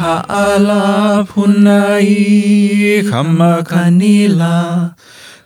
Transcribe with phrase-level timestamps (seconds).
[0.00, 4.54] ha'ala punai kamakanila.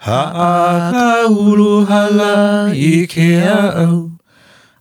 [0.00, 4.10] Ha'a uluhala i ke au.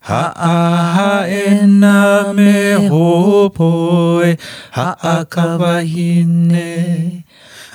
[0.09, 0.55] Ha'a
[0.97, 4.37] ha'ena me hopoe.
[4.71, 6.71] Ha'a kawahine.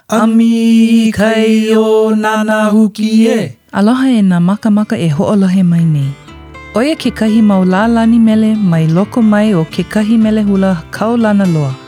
[0.08, 3.56] Ami kai o nana huki e.
[3.72, 6.10] Aloha e nā makamaka e ho'olohe mai nei.
[6.76, 11.81] Oia ke kahi maulalani mele mai loko mai o ke kahi mele hula kaulana loa.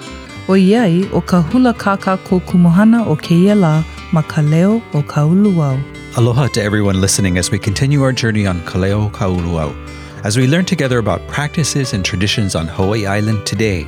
[0.46, 4.82] O iai o ka hula kaka ko kumuhana o ke ia la ma ka leo
[4.92, 5.80] o ka uluau.
[6.16, 9.74] Aloha to everyone listening as we continue our journey on Kaleo Kauluau.
[10.22, 13.86] As we learn together about practices and traditions on Hawaii Island today,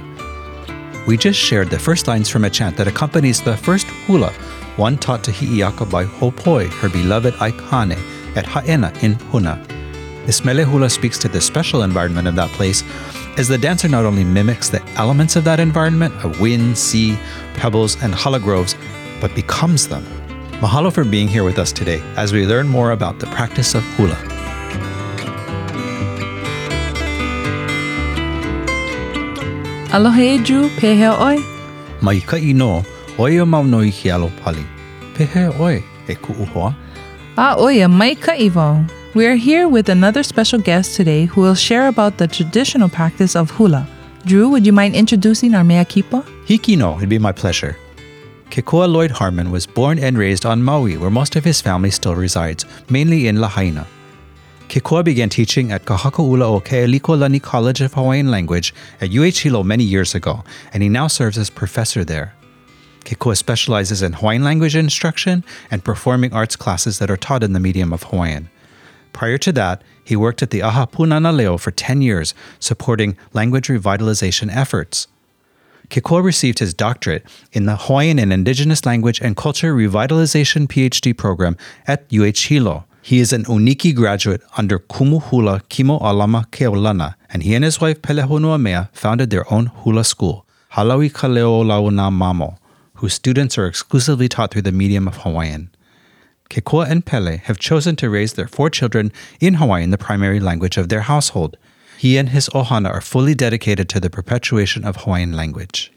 [1.07, 4.33] we just shared the first lines from a chant that accompanies the first hula,
[4.77, 7.97] one taught to Hi'iaka by Hopoe, her beloved Aikane,
[8.35, 9.63] at Haena in Puna.
[10.27, 12.83] This mele hula speaks to the special environment of that place,
[13.37, 17.19] as the dancer not only mimics the elements of that environment of wind, sea,
[17.55, 18.75] pebbles, and hala groves,
[19.21, 20.05] but becomes them.
[20.61, 23.85] Mahalo for being here with us today as we learn more about the practice of
[23.97, 24.17] hula.
[29.93, 31.37] Aloha e Drew, pehea oi.
[32.01, 32.85] Mai ka ino,
[33.19, 34.65] oia mau noi ki alo pali.
[35.15, 36.75] Pehe oi, e ku'u hoa.
[37.37, 38.96] Ah oia, mai ka iwao.
[39.17, 43.35] We are here with another special guest today who will share about the traditional practice
[43.35, 43.89] of hula.
[44.27, 46.21] Drew, would you mind introducing our mea kipa?
[46.45, 47.79] Hiki no, it'd be my pleasure.
[48.51, 52.15] Kekoa Lloyd Harman was born and raised on Maui, where most of his family still
[52.15, 53.87] resides, mainly in Lahaina.
[54.69, 59.39] Kekoa began teaching at Ka Haka 'Ula o Ke'elikolani College of Hawaiian Language at UH
[59.45, 62.35] Hilo many years ago, and he now serves as professor there.
[63.07, 67.61] Kekoa specializes in Hawaiian language instruction and performing arts classes that are taught in the
[67.61, 68.51] medium of Hawaiian.
[69.17, 73.69] Prior to that, he worked at the Aha Punana Leo for 10 years, supporting language
[73.69, 75.09] revitalization efforts.
[75.89, 81.57] Kekoa received his doctorate in the Hawaiian and Indigenous Language and Culture Revitalization PhD program
[81.87, 82.85] at UH Hilo.
[83.01, 87.81] He is an Uniki graduate under Kumu Hula Kimo Alama Keaulana, and he and his
[87.81, 92.59] wife Pelehonua Mea founded their own hula school, Halawi Kaleo Launa Mamo,
[92.97, 95.71] whose students are exclusively taught through the medium of Hawaiian.
[96.51, 100.77] Kekoa and Pele have chosen to raise their four children in Hawaiian, the primary language
[100.77, 101.57] of their household.
[101.99, 105.93] He and his ohana are fully dedicated to the perpetuation of Hawaiian language.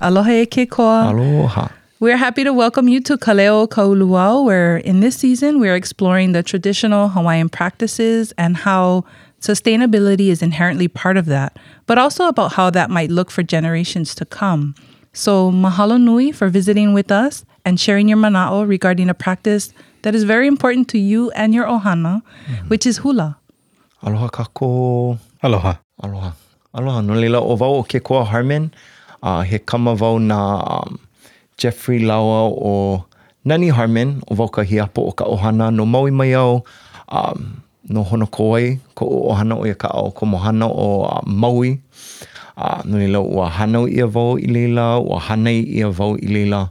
[0.00, 0.70] Aloha e ke.
[0.78, 1.68] Aloha.
[2.00, 6.44] We're happy to welcome you to Kaleo Kauluau, where in this season we're exploring the
[6.44, 9.04] traditional Hawaiian practices and how
[9.40, 14.14] sustainability is inherently part of that, but also about how that might look for generations
[14.14, 14.76] to come.
[15.12, 20.14] So, mahalo nui for visiting with us and sharing your mana'o regarding a practice that
[20.14, 22.22] is very important to you and your ohana,
[22.68, 23.36] which is hula.
[24.02, 25.18] Aloha kako.
[25.42, 25.78] Aloha.
[26.02, 26.32] Aloha.
[26.74, 27.00] Aloha.
[27.00, 28.70] No leila o wau o ke koa Harman.
[29.22, 31.00] Uh, he kama wau na um,
[31.56, 33.04] Jeffrey Laua o
[33.44, 36.64] Nani Harman o wau ka hiapo o ka ohana no maui mai au
[37.08, 41.22] um, no hono koe ko o ohana o ia ka au ko mohana o uh,
[41.26, 41.80] Maui.
[42.58, 46.70] Uh, no leila ua hanau ia wau i leila, ua hanai ia wau i leila.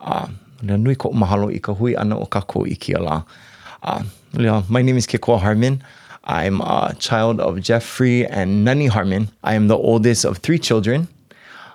[0.00, 0.28] Uh,
[0.60, 3.22] na nui ko mahalo i ka hui ana o kako i kia la.
[3.82, 4.04] Uh,
[4.34, 5.82] no my name is Kekoa Harman.
[6.24, 9.30] I'm a child of Jeffrey and Nani Harman.
[9.42, 11.08] I am the oldest of three children.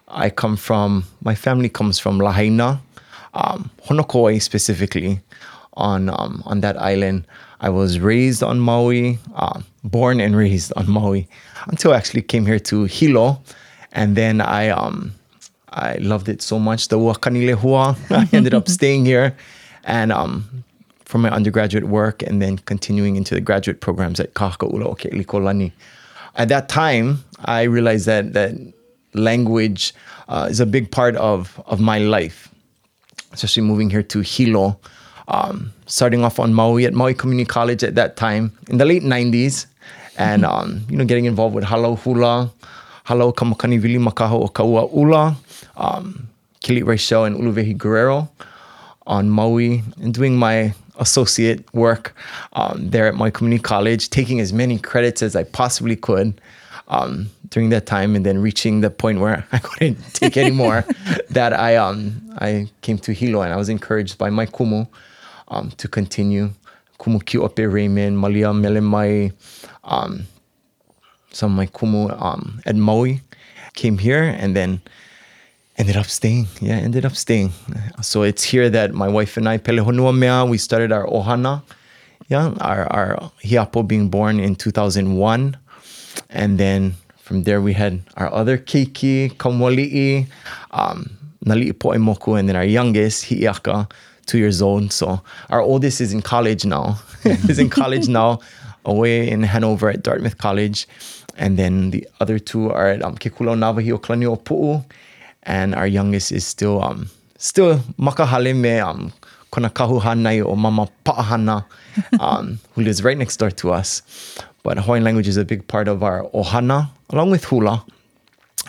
[0.07, 2.79] I come from, my family comes from Lahaina,
[3.33, 5.19] um, Honokoi specifically,
[5.73, 7.25] on, um, on that island.
[7.59, 11.27] I was raised on Maui, uh, born and raised on Maui,
[11.67, 13.41] until I actually came here to Hilo.
[13.93, 15.13] And then I, um,
[15.69, 16.89] I loved it so much.
[16.89, 19.35] The Wakani Lehua, I ended up staying here.
[19.83, 20.63] And um,
[21.07, 24.85] for my undergraduate work and then continuing into the graduate programs at Ka Haka 'Ula
[24.89, 25.71] o Ke'elikolani.
[26.35, 28.53] At that time, I realized that that
[29.13, 29.93] language
[30.27, 32.51] uh, is a big part of of my life,
[33.31, 34.77] especially moving here to Hilo,
[35.29, 39.03] um, starting off on Maui at Maui Community College at that time in the late
[39.03, 39.65] '90s,
[40.17, 42.51] and um, you know getting involved with Halau Hula,
[43.05, 45.35] Halau Kamakani Wili Makaha o Kaua'ula,
[45.77, 46.27] um,
[46.61, 48.29] Keali'i Reichel and Uluwehi Guerrero
[49.05, 52.15] on Maui and doing my associate work
[52.53, 56.39] um, there at my community college, taking as many credits as I possibly could
[56.87, 60.83] um, during that time, and then reaching the point where I couldn't take any more.
[61.29, 64.87] that I um, I came to Hilo, and I was encouraged by my kumu
[65.49, 66.51] um, to continue.
[66.99, 69.31] Kumu Kiope Raymond, Malia Melemai,
[69.87, 70.27] um,
[71.31, 73.21] some of my kumu um, at Maui
[73.73, 74.81] came here, and then
[75.77, 76.47] ended up staying.
[76.61, 77.51] Yeah, ended up staying.
[78.01, 81.63] So it's here that my wife and I, Pelehonua Mea, we started our ohana.
[82.29, 85.55] Yeah, our, our hiapo being born in 2001.
[86.29, 90.27] And then from there, we had our other Keiki, Kamwali'i,
[90.71, 91.09] um,
[91.45, 93.89] Nali'i Po'e Moku, and then our youngest, Hi'iaka,
[94.25, 94.91] two years old.
[94.91, 96.99] So our oldest is in college now.
[97.23, 98.39] is in college now,
[98.87, 100.87] away in Hanover at Dartmouth College.
[101.37, 104.83] And then the other two are at um, Ke Kula 'o Nawahiokalani'opu'u.
[105.43, 109.13] And our youngest is still um still makahale me um
[109.51, 111.65] kona kahuhanai o mama pa'ahana
[112.19, 114.01] um, who lives right next door to us.
[114.63, 117.85] But Hawaiian language is a big part of our ohana, along with hula.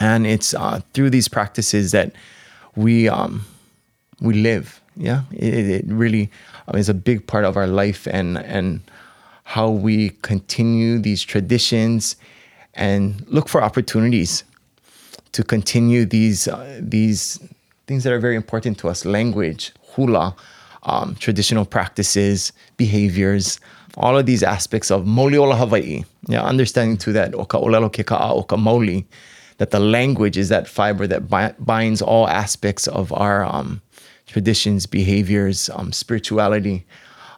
[0.01, 2.13] And it's uh, through these practices that
[2.77, 3.45] we um,
[4.21, 4.81] we live.
[4.97, 6.31] Yeah, it, it really
[6.69, 8.81] um, is a big part of our life and and
[9.49, 12.17] how we continue these traditions
[12.75, 14.45] and look for opportunities
[15.33, 17.41] to continue these uh, these
[17.87, 20.37] things that are very important to us: language, hula,
[20.83, 23.59] um, traditional practices, behaviors,
[23.97, 26.05] all of these aspects of Mauliola Hawaii.
[26.29, 29.07] Yeah, understanding to that oka olelo ke ka'a oka maoli,
[29.57, 33.81] that the language is that fiber that bi- binds all aspects of our um,
[34.27, 36.85] traditions, behaviors, um, spirituality,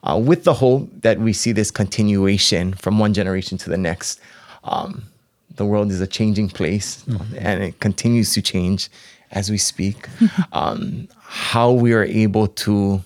[0.05, 4.21] uh, with the hope that we see this continuation from one generation to the next.
[4.65, 5.05] Um,
[5.57, 7.05] the world is a changing place
[7.37, 8.89] and it continues to change
[9.33, 10.09] as we speak.
[10.53, 13.03] um, how we are able to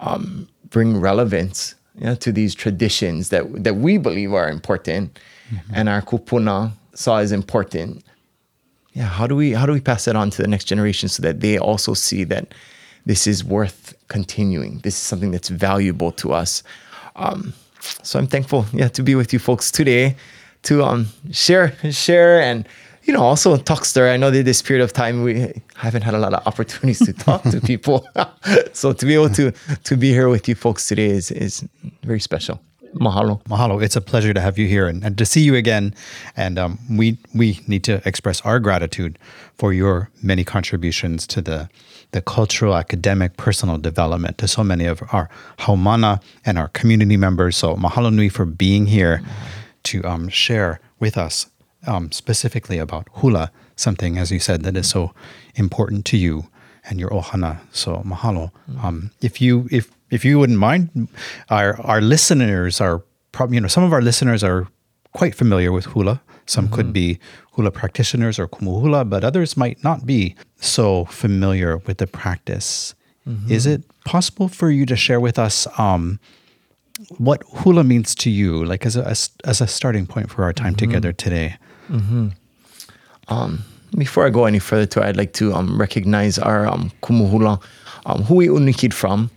[0.00, 5.18] um, bring relevance you know, to these traditions that that we believe are important
[5.72, 8.04] and our kupuna saw as important.
[8.92, 11.22] Yeah, how do we how do we pass that on to the next generation so
[11.22, 12.54] that they also see that
[13.06, 14.78] this is worth continuing?
[14.80, 16.62] This is something that's valuable to us.
[17.16, 17.54] Um,
[18.02, 20.16] so I'm thankful, yeah, to be with you folks today
[20.64, 22.66] to um share share and
[23.04, 24.10] you know also talk story.
[24.10, 27.12] I know that this period of time we haven't had a lot of opportunities to
[27.12, 28.08] talk to people,
[28.72, 29.52] so to be able to
[29.84, 31.64] to be here with you folks today is is
[32.02, 32.60] very special.
[32.94, 33.42] Mahalo.
[33.44, 33.82] Mahalo.
[33.82, 35.94] It's a pleasure to have you here and, and to see you again.
[36.36, 39.18] And um, we we need to express our gratitude
[39.58, 41.68] for your many contributions to the
[42.14, 45.28] the cultural, academic, personal development to so many of our
[45.58, 47.56] haumana and our community members.
[47.56, 49.20] So mahalo nui for being here
[49.90, 51.48] to um, share with us
[51.88, 55.12] um, specifically about hula, something as you said that is so
[55.56, 56.46] important to you
[56.88, 57.58] and your ohana.
[57.72, 58.52] So mahalo.
[58.80, 61.08] Um, if you if if you wouldn't mind,
[61.50, 63.02] our our listeners are
[63.32, 64.68] probably you know some of our listeners are
[65.12, 66.22] quite familiar with hula.
[66.46, 67.18] Some could be
[67.54, 72.94] hula practitioners or kumuhula, but others might not be so familiar with the practice.
[73.50, 76.18] Is it possible for you to share with us um,
[77.18, 80.52] what hula means to you, like as a as, as a starting point for our
[80.52, 81.56] time together today?
[83.96, 87.62] Before I go any further to it, I'd like to um, recognize our um, kumuhula,
[88.06, 89.30] um, hui unikid from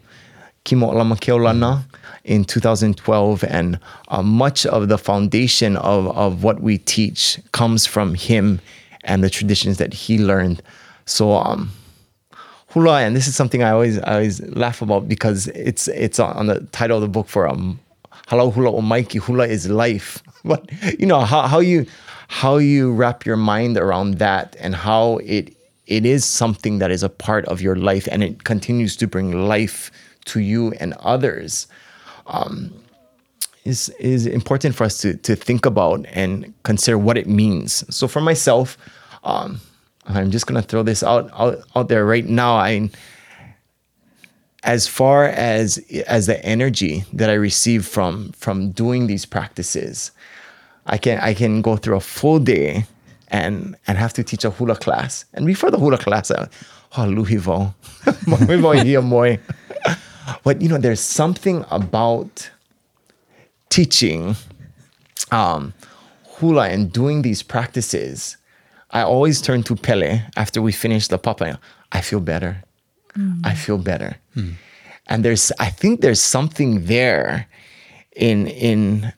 [0.68, 1.84] Kimo Lama Keaulana
[2.26, 3.44] in 2012.
[3.46, 3.80] And
[4.10, 8.60] uh, much of the foundation of, of what we teach comes from him
[9.06, 10.62] and the traditions that he learned.
[11.06, 11.72] So, um,
[12.68, 16.48] hula, and this is something I always I always laugh about because it's it's on
[16.48, 17.80] the title of the book for um
[18.28, 20.22] Halau Hula o Maiki, hula is life.
[20.44, 20.70] But
[21.00, 21.86] you know how, how you
[22.28, 25.56] how you wrap your mind around that and how it
[25.88, 29.48] it is something that is a part of your life and it continues to bring
[29.48, 29.92] life
[30.28, 31.68] to you and others
[32.28, 32.74] um,
[33.66, 37.84] is is important for us to to think about and consider what it means.
[37.94, 38.78] So for myself,
[39.24, 39.60] um,
[40.06, 42.56] I'm just gonna throw this out out, out there right now.
[42.56, 42.90] I
[44.64, 50.12] as far as as the energy that I receive from from doing these practices,
[50.86, 52.86] I can I can go through a full day
[53.30, 55.26] and and have to teach a hula class.
[55.34, 56.48] And before the hula class, I,
[56.98, 57.74] oh luhivo.
[60.44, 62.50] But you know, there's something about
[63.70, 64.36] teaching
[65.32, 65.74] um,
[66.26, 68.38] hula and doing these practices.
[68.92, 71.60] I always turn to Pele after we finish the papa.
[71.92, 72.64] I feel better.
[73.44, 74.18] I feel better.
[75.08, 77.48] And there's, I think there's something there
[78.16, 79.14] in in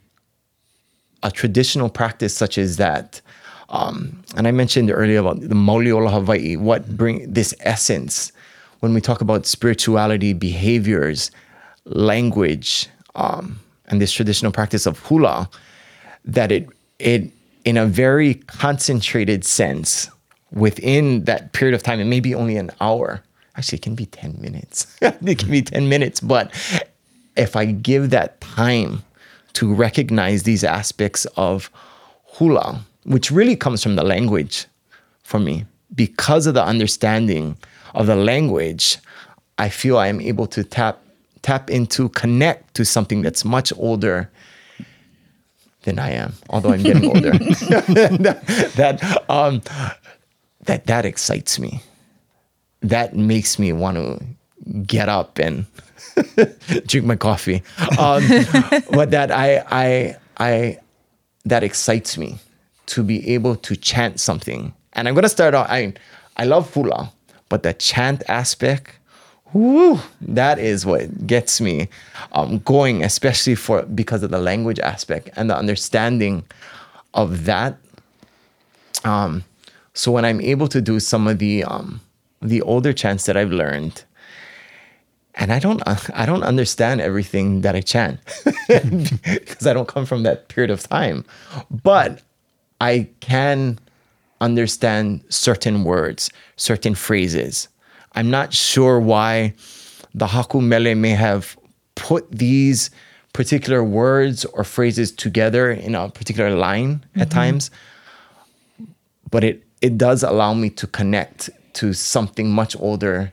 [1.23, 3.21] a traditional practice such as that.
[3.69, 8.31] Um, and I mentioned earlier about the Mauliola Hawaii, what bring this essence
[8.79, 11.31] when we talk about spirituality, behaviors,
[11.85, 15.49] language, um, and this traditional practice of hula,
[16.25, 16.67] that it
[16.99, 17.31] it
[17.65, 20.09] in a very concentrated sense
[20.51, 23.21] within that period of time, it may be only an hour.
[23.55, 24.87] Actually, it can be 10 minutes.
[25.01, 26.19] it can be 10 minutes.
[26.19, 26.51] But
[27.35, 29.03] if I give that time
[29.53, 31.69] to recognize these aspects of
[32.23, 34.65] hula, which really comes from the language
[35.23, 37.57] for me, because of the understanding
[37.93, 38.97] of the language,
[39.57, 40.99] I feel I am able to tap
[41.41, 44.29] tap into connect to something that's much older
[45.83, 47.31] than I am, although I'm getting older.
[47.31, 48.43] that
[48.75, 49.61] that, um,
[50.65, 51.81] that that excites me.
[52.81, 54.23] That makes me want to
[54.85, 55.65] get up and
[56.87, 57.63] drink my coffee.
[57.97, 58.23] Um,
[58.91, 60.77] but that I I I
[61.45, 62.37] that excites me
[62.87, 64.73] to be able to chant something.
[64.93, 65.67] And I'm gonna start off.
[65.69, 65.93] I
[66.37, 67.11] I love hula,
[67.49, 68.95] but the chant aspect,
[69.53, 71.89] that is what gets me
[72.33, 76.43] um, going, especially for because of the language aspect and the understanding
[77.15, 77.77] of that.
[79.03, 79.43] Um,
[79.93, 81.99] so when I'm able to do some of the um,
[82.41, 84.03] the older chants that I've learned,
[85.35, 85.81] and I don't
[86.13, 88.19] I don't understand everything that I chant
[88.67, 91.25] because I don't come from that period of time,
[91.83, 92.21] but
[92.79, 93.79] I can
[94.41, 97.67] understand certain words, certain phrases.
[98.13, 99.53] I'm not sure why
[100.13, 101.57] the Haku Mele may have
[101.95, 102.89] put these
[103.33, 107.37] particular words or phrases together in a particular line at mm-hmm.
[107.37, 107.71] times,
[109.29, 113.31] but it it does allow me to connect to something much older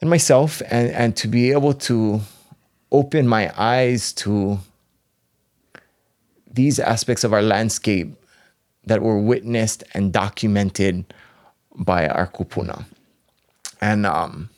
[0.00, 2.20] than myself and, and to be able to
[2.90, 4.58] open my eyes to
[6.50, 8.16] these aspects of our landscape
[8.88, 11.04] that were witnessed and documented
[11.76, 12.84] by our kupuna.
[13.80, 14.48] And um,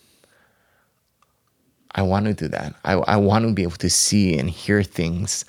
[1.94, 2.74] I want to do that.
[2.84, 5.44] I, I want to be able to see and hear things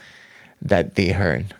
[0.61, 1.55] that they heard.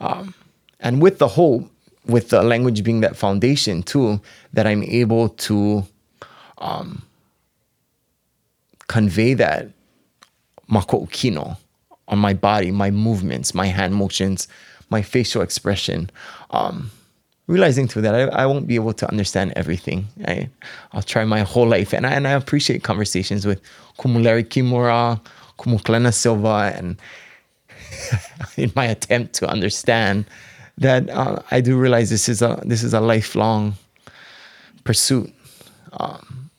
[0.00, 0.34] Um,
[0.80, 1.70] and with the hope,
[2.06, 4.20] with the language being that foundation too,
[4.52, 5.84] that I'm able to
[6.58, 7.02] um,
[8.88, 9.68] convey that
[10.68, 11.56] mako kino
[12.08, 14.48] on my body, my movements, my hand motions,
[14.92, 16.10] my facial expression.
[16.50, 16.90] Um,
[17.48, 20.06] realizing through that I, I won't be able to understand everything.
[20.26, 20.48] I,
[20.92, 21.92] I'll try my whole life.
[21.92, 23.60] And I, and I appreciate conversations with
[23.98, 25.20] Kumu Larry Kimura,
[25.58, 26.96] Kumu Kalena Silva, and
[28.56, 30.24] in my attempt to understand
[30.78, 33.74] that uh, I do realize this is a this is a lifelong
[34.84, 35.32] pursuit.
[35.92, 36.50] Um,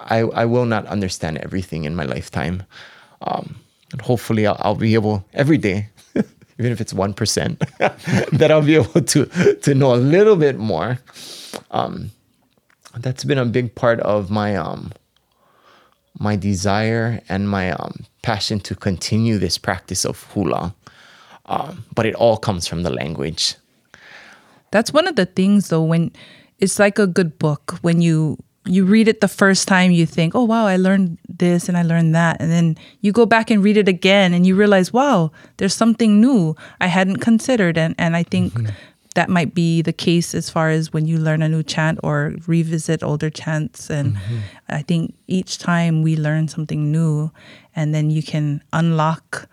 [0.00, 2.62] I I will not understand everything in my lifetime,
[3.20, 3.56] um,
[3.92, 5.88] and hopefully I'll, I'll be able every day
[6.58, 10.98] even if it's 1%, that I'll be able to, to know a little bit more.
[11.70, 12.10] Um,
[12.96, 14.92] that's been a big part of my, um,
[16.18, 20.74] my desire and my um, passion to continue this practice of hula.
[21.46, 23.54] Um, but it all comes from the language.
[24.70, 26.12] That's one of the things though when
[26.58, 28.36] it's like a good book when you
[28.68, 31.82] you read it the first time you think oh wow i learned this and i
[31.82, 35.30] learned that and then you go back and read it again and you realize wow
[35.56, 38.72] there's something new i hadn't considered and and i think mm-hmm.
[39.14, 42.34] that might be the case as far as when you learn a new chant or
[42.46, 44.38] revisit older chants and mm-hmm.
[44.68, 47.30] i think each time we learn something new
[47.74, 49.48] and then you can unlock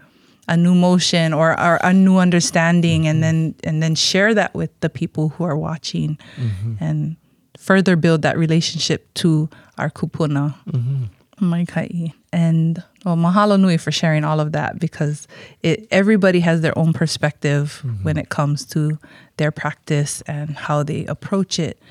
[0.48, 3.10] a new motion or, or a new understanding mm-hmm.
[3.10, 6.76] and then and then share that with the people who are watching mm-hmm.
[6.80, 7.18] and
[7.58, 10.56] further build that relationship to our kupuna.
[10.70, 11.04] Mm-hmm.
[12.32, 15.28] And well, mahalo nui for sharing all of that because
[15.62, 18.04] it everybody has their own perspective mm-hmm.
[18.04, 18.98] when it comes to
[19.38, 21.82] their practice and how they approach it.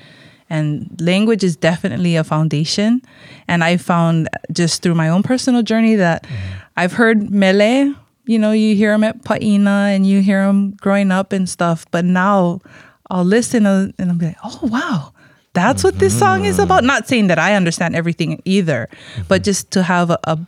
[0.49, 3.01] And language is definitely a foundation.
[3.47, 6.59] And I found just through my own personal journey that mm-hmm.
[6.77, 7.95] I've heard mele,
[8.25, 11.85] you know, you hear them at Paina and you hear them growing up and stuff.
[11.89, 12.61] But now
[13.09, 15.13] I'll listen and I'll be like, oh, wow,
[15.55, 16.83] that's what this song is about.
[16.83, 19.23] Not saying that I understand everything either, mm-hmm.
[19.27, 20.39] but just to have a, a,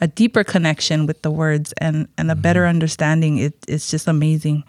[0.00, 2.42] a, deeper connection with the words and, and a mm-hmm.
[2.42, 3.38] better understanding.
[3.38, 4.64] It, it's just amazing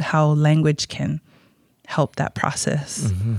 [0.00, 1.20] how language can
[1.86, 3.04] help that process.
[3.04, 3.34] Mm-hmm.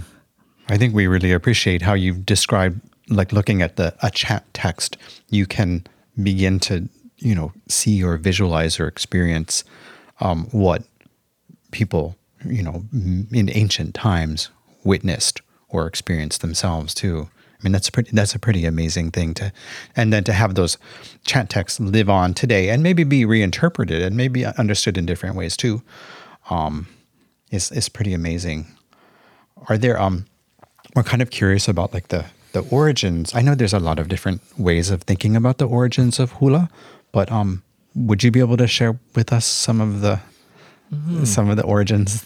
[0.70, 4.98] I think we really appreciate how you've described, like looking at the a chat text,
[5.30, 5.86] you can
[6.22, 6.88] begin to
[7.18, 9.64] you know see or visualize or experience
[10.20, 10.84] um, what
[11.72, 12.16] people
[12.46, 14.50] you know in ancient times
[14.84, 15.42] witnessed
[15.74, 17.28] or experience themselves too.
[17.64, 19.52] I mean, that's a pretty that's a pretty amazing thing to,
[19.96, 20.78] and then to have those
[21.26, 25.56] chat texts live on today and maybe be reinterpreted and maybe understood in different ways
[25.56, 25.82] too,
[26.50, 26.88] um,
[27.52, 28.68] is is pretty amazing.
[29.70, 30.26] Are there um,
[30.94, 33.34] we're kind of curious about like the the origins.
[33.34, 36.70] I know there's a lot of different ways of thinking about the origins of hula,
[37.12, 37.64] but um,
[37.96, 40.20] would you be able to share with us some of the
[40.94, 41.24] mm-hmm.
[41.24, 42.26] some of the origins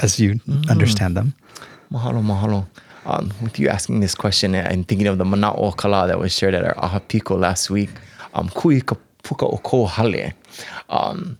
[0.00, 0.70] as you mm-hmm.
[0.70, 1.34] understand them?
[1.92, 2.66] Mahalo, mahalo
[3.08, 6.54] um, with you asking this question and thinking of the mana'o kala that was shared
[6.54, 7.90] at our Ahapiko last week,
[8.34, 10.32] um, kui ka puka o ko hale,
[10.90, 11.38] um,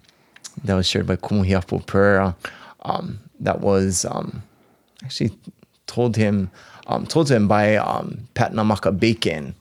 [0.65, 2.35] that was shared by Kumu Hiapo Perreira,
[2.83, 4.43] um, that was um,
[5.05, 5.31] actually
[5.87, 6.51] told him
[6.87, 9.55] um, told to him by um, Pat Namaka Bacon,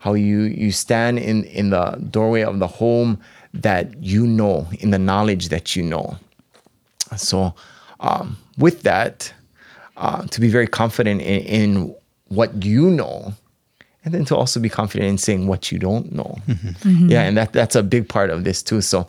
[0.00, 3.18] how you you stand in in the doorway of the home
[3.54, 6.18] that you know, in the knowledge that you know.
[7.16, 7.54] So,
[8.00, 9.32] um, with that,
[9.96, 11.94] uh, to be very confident in, in
[12.28, 13.34] what you know,
[14.04, 16.38] and then to also be confident in saying what you don't know.
[17.10, 18.80] Yeah, and that that's a big part of this too.
[18.80, 19.06] So,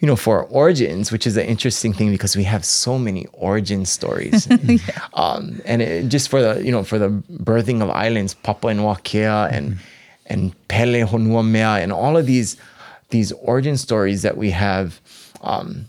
[0.00, 3.84] you know, for origins, which is an interesting thing because we have so many origin
[3.86, 4.48] stories,
[5.14, 8.80] um, and it, just for the you know for the birthing of islands, Papua and
[8.80, 9.78] Wakea and
[10.26, 12.56] and Pele Honua Mea, and all of these
[13.10, 15.00] these origin stories that we have.
[15.42, 15.86] Um,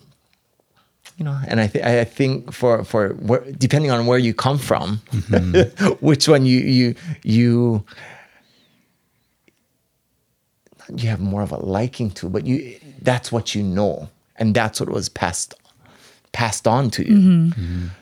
[1.24, 4.58] you know, and I, th- I think for for where, depending on where you come
[4.58, 4.98] from,
[6.02, 7.84] which one you you you
[10.96, 14.80] you have more of a liking to, but you that's what you know, and that's
[14.82, 15.54] what was passed
[16.34, 17.16] passed on to you.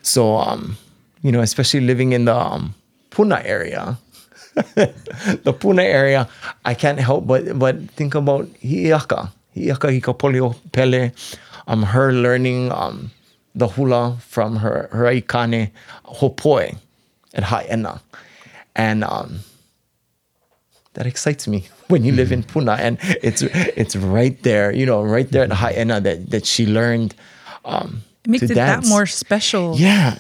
[0.02, 0.78] So, um,
[1.22, 2.74] you know, especially living in the um,
[3.12, 3.98] Puna area,
[5.46, 6.28] the Puna area,
[6.66, 11.12] I can't help but but think about Hiiaka, Hiiaka Hikapolio Pele,
[11.68, 13.12] um, her learning um,
[13.56, 15.72] the hula from her her aikane
[16.06, 16.76] Hopoe
[17.34, 18.02] at Haena,
[18.76, 19.40] and um,
[20.94, 25.04] that excites me when you live in Puna and it's it's right there, you know,
[25.04, 27.16] right there at Haena that that she learned.
[27.66, 29.76] Um, It makes it that more special.
[29.78, 30.18] Yeah,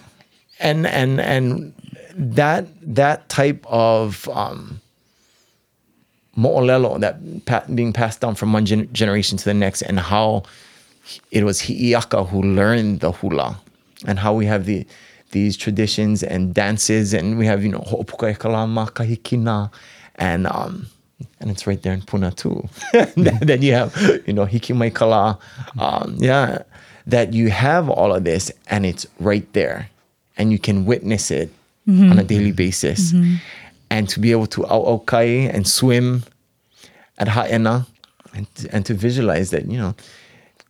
[0.59, 1.73] and and and
[2.15, 4.81] that that type of um,
[6.37, 10.43] mo'olelo that pa- being passed down from one gen- generation to the next, and how
[11.31, 13.59] it was Hi'iaka who learned the hula,
[14.05, 14.85] and how we have the
[15.31, 19.71] these traditions and dances, and we have you know ho'opuka e kahikina,
[20.15, 20.87] and um,
[21.39, 22.67] and it's right there in Puna too.
[23.15, 25.39] then you have you know hikimai kala,
[25.79, 26.63] um, yeah,
[27.07, 29.89] that you have all of this, and it's right there,
[30.37, 31.49] and you can witness it
[32.11, 33.13] on a daily basis,
[33.89, 36.23] and to be able to aukai and swim
[37.17, 37.85] at Haena
[38.33, 39.95] and, and to visualize that, you know,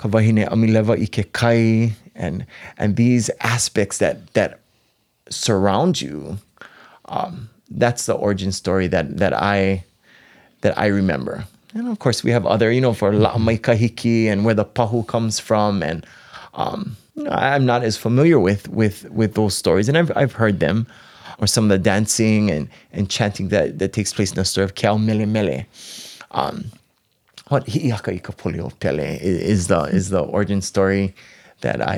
[0.02, 2.46] ka wahine amilewa i ke kai and
[2.78, 4.60] and these aspects that that
[5.30, 6.38] surround you,
[7.06, 9.84] um, that's the origin story that that I
[10.62, 11.46] that I remember.
[11.74, 15.08] And of course, we have other, you know, for La'amai Kahiki and where the pahu
[15.08, 16.06] comes from, and
[16.54, 16.98] um,
[17.30, 20.86] I'm not as familiar with with with those stories, and I've I've heard them,
[21.40, 24.66] or some of the dancing and and chanting that that takes place in the story
[24.66, 25.66] of Kel Mele Mele.
[26.32, 26.66] Um,
[27.52, 31.14] what Hi'iaka i Kapolio Pele is, is the is the origin story
[31.62, 31.98] that I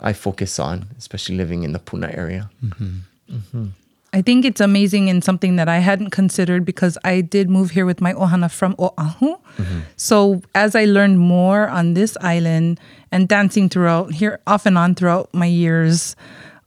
[0.00, 2.50] I I focus on, especially living in the Puna area.
[2.64, 2.96] Mm-hmm.
[3.30, 3.66] Mm-hmm.
[4.12, 7.84] I think it's amazing and something that I hadn't considered because I did move here
[7.84, 9.36] with my ohana from Oahu.
[9.36, 9.80] Mm-hmm.
[9.96, 12.80] So as I learned more on this island
[13.12, 16.16] and dancing throughout here off and on throughout my years,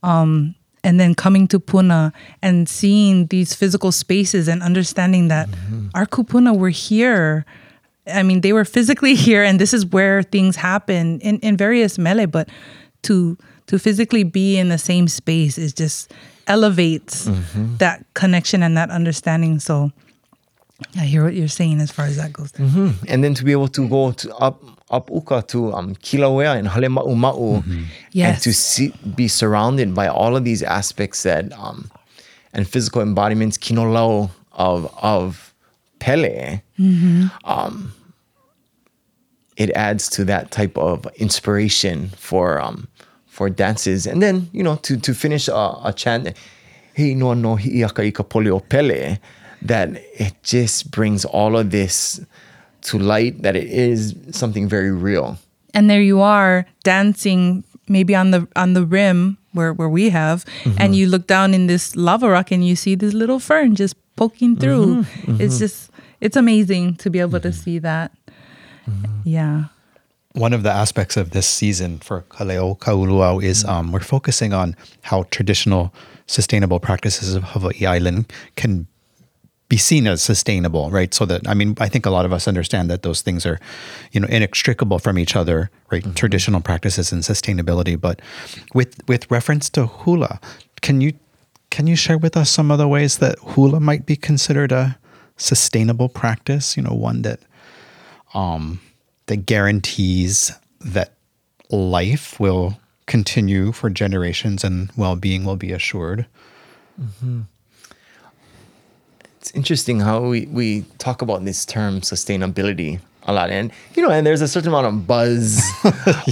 [0.03, 5.49] um, and then coming to Puna and seeing these physical spaces and understanding that
[5.95, 7.45] our kupuna were here.
[8.07, 11.97] I mean, they were physically here, and this is where things happen in, in various
[11.97, 12.27] mele.
[12.27, 12.49] But
[13.03, 13.37] to
[13.67, 16.11] to physically be in the same space is just
[16.47, 17.29] elevates
[17.77, 19.59] that connection and that understanding.
[19.59, 19.91] So
[20.97, 22.51] I hear what you're saying as far as that goes.
[23.07, 26.67] and then to be able to go to up up uka to um Kilauea and
[26.67, 28.43] Halema'uma'u and Yes.
[28.43, 31.89] to see be surrounded by all of these aspects that um
[32.53, 35.50] and physical embodiments kinolau of of
[36.01, 37.27] Pele mm-hmm.
[37.45, 37.93] um
[39.55, 42.87] it adds to that type of inspiration for um
[43.27, 44.05] for dances.
[44.05, 46.35] And then you know to to finish a, a chant
[46.93, 49.19] hey no no hi'iaka i ka poli Pele
[49.61, 52.19] that it just brings all of this
[52.81, 55.37] to light that it is something very real.
[55.73, 60.45] And there you are dancing maybe on the on the rim where where we have
[60.65, 60.93] and mm-hmm.
[60.93, 64.55] you look down in this lava rock and you see this little fern just poking
[64.55, 65.03] through.
[65.03, 65.41] Mm-hmm.
[65.41, 65.90] It's just
[66.21, 67.63] it's amazing to be able to mm-hmm.
[67.63, 68.11] see that
[68.87, 69.21] mm-hmm.
[69.25, 69.65] yeah
[70.33, 73.69] One of the aspects of this season for Kaleo Kauluau is mm.
[73.69, 75.93] um, we're focusing on how traditional
[76.25, 78.87] sustainable practices of Hawaii Island can
[79.67, 81.13] be seen as sustainable, right?
[81.13, 83.57] So that I mean, I think a lot of us understand that those things are,
[84.11, 86.03] you know, inextricable from each other, right?
[86.03, 86.13] Mm-hmm.
[86.13, 87.99] Traditional practices and sustainability.
[87.99, 88.21] But
[88.73, 90.39] with with reference to hula,
[90.81, 91.13] can you
[91.69, 94.97] can you share with us some of the ways that hula might be considered a
[95.41, 96.77] sustainable practice?
[96.77, 97.39] You know, one that
[98.33, 98.79] um,
[99.27, 101.13] that guarantees that
[101.69, 102.77] life will
[103.07, 106.25] continue for generations and well-being will be assured.
[109.41, 114.09] it's interesting how we, we talk about this term sustainability a lot and you know
[114.09, 115.59] and there's a certain amount of buzz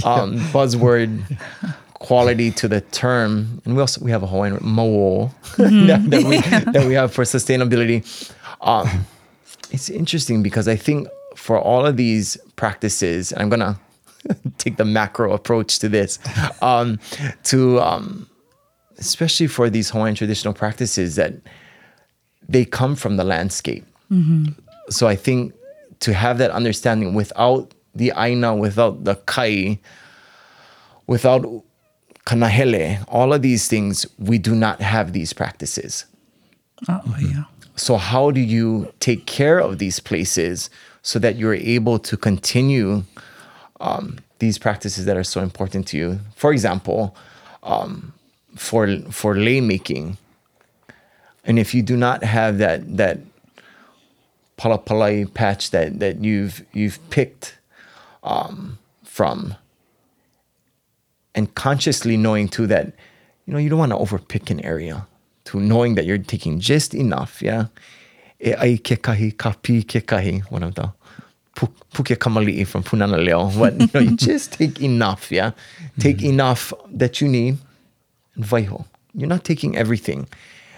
[0.04, 1.22] um, buzzword
[1.94, 5.26] quality to the term and we also we have a Hawaiian word, mo
[5.58, 6.40] that, that we
[6.72, 8.04] that we have for sustainability
[8.60, 9.06] um,
[9.70, 13.78] it's interesting because I think for all of these practices, and I'm gonna
[14.58, 16.18] take the macro approach to this,
[16.62, 16.98] um,
[17.44, 18.28] to um,
[18.98, 21.34] especially for these Hawaiian traditional practices that
[22.48, 23.84] they come from the landscape.
[24.88, 25.54] So I think
[26.00, 29.78] to have that understanding without the aina, without the kai,
[31.06, 31.44] without
[32.26, 36.06] kanahele, all of these things, we do not have these practices.
[36.88, 37.44] Oh, yeah.
[37.80, 40.68] So, how do you take care of these places
[41.00, 43.04] so that you're able to continue
[43.80, 46.20] um, these practices that are so important to you?
[46.36, 47.16] For example,
[47.62, 48.12] um,
[48.54, 50.18] for for lei making,
[51.46, 53.20] and if you do not have that that
[54.58, 57.56] palapalai patch that that you've you've picked
[58.22, 59.54] um, from,
[61.34, 62.92] and consciously knowing too that
[63.46, 65.06] you know you don't want to overpick an area
[65.44, 67.66] to knowing that you're taking just enough yeah?
[68.42, 70.92] E ai ke kahi ka pi ke kahi one of the
[71.92, 73.50] puke kamali'i from punana leo.
[73.58, 75.52] But you know you just take enough yeah?
[75.98, 77.58] Take enough that you need
[78.34, 78.84] and vaiho.
[79.14, 80.28] You're not taking everything.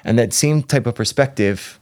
[0.05, 1.79] And that same type of perspective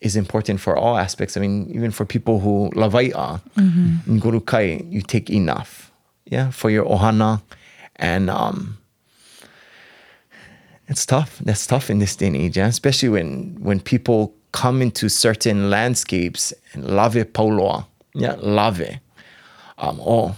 [0.00, 1.36] is important for all aspects.
[1.36, 3.40] I mean, even for people who lavai'a,
[4.06, 5.90] in Guru Kai, you take enough,
[6.26, 7.42] yeah, for your ohana.
[7.96, 8.78] And um,
[10.88, 11.38] it's tough.
[11.44, 12.66] That's tough in this day and age, yeah?
[12.66, 19.00] especially when, when people come into certain landscapes and lave pauloa, yeah, lave.
[19.78, 20.36] Um, oh,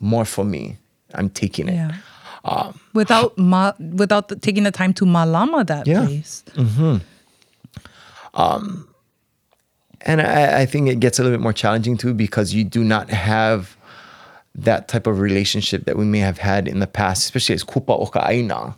[0.00, 0.76] more for me.
[1.14, 1.74] I'm taking it.
[1.74, 1.92] Yeah.
[2.44, 6.04] Um, without ma- without the, taking the time to malama that Yeah.
[6.06, 6.44] place.
[6.54, 6.98] Mm-hmm.
[8.34, 8.88] Um,
[10.02, 12.84] and I, I think it gets a little bit more challenging too because you do
[12.84, 13.76] not have
[14.54, 17.98] that type of relationship that we may have had in the past, especially as kupa
[18.00, 18.74] oka aina,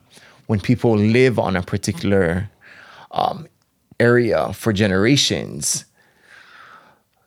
[0.51, 2.51] when people live on a particular
[3.13, 3.47] um,
[4.01, 5.85] area for generations.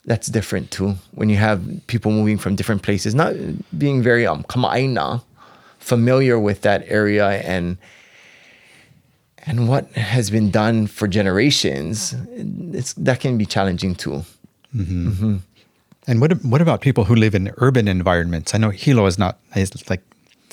[0.04, 0.96] That's different too.
[1.12, 3.34] When you have people moving from different places, not
[3.78, 5.24] being very um kamaaina,
[5.80, 7.78] familiar with that area and
[9.46, 12.14] and what has been done for generations,
[12.74, 14.26] it's that can be challenging too.
[16.08, 18.54] And what what about people who live in urban environments?
[18.54, 20.04] I know Hilo is not is like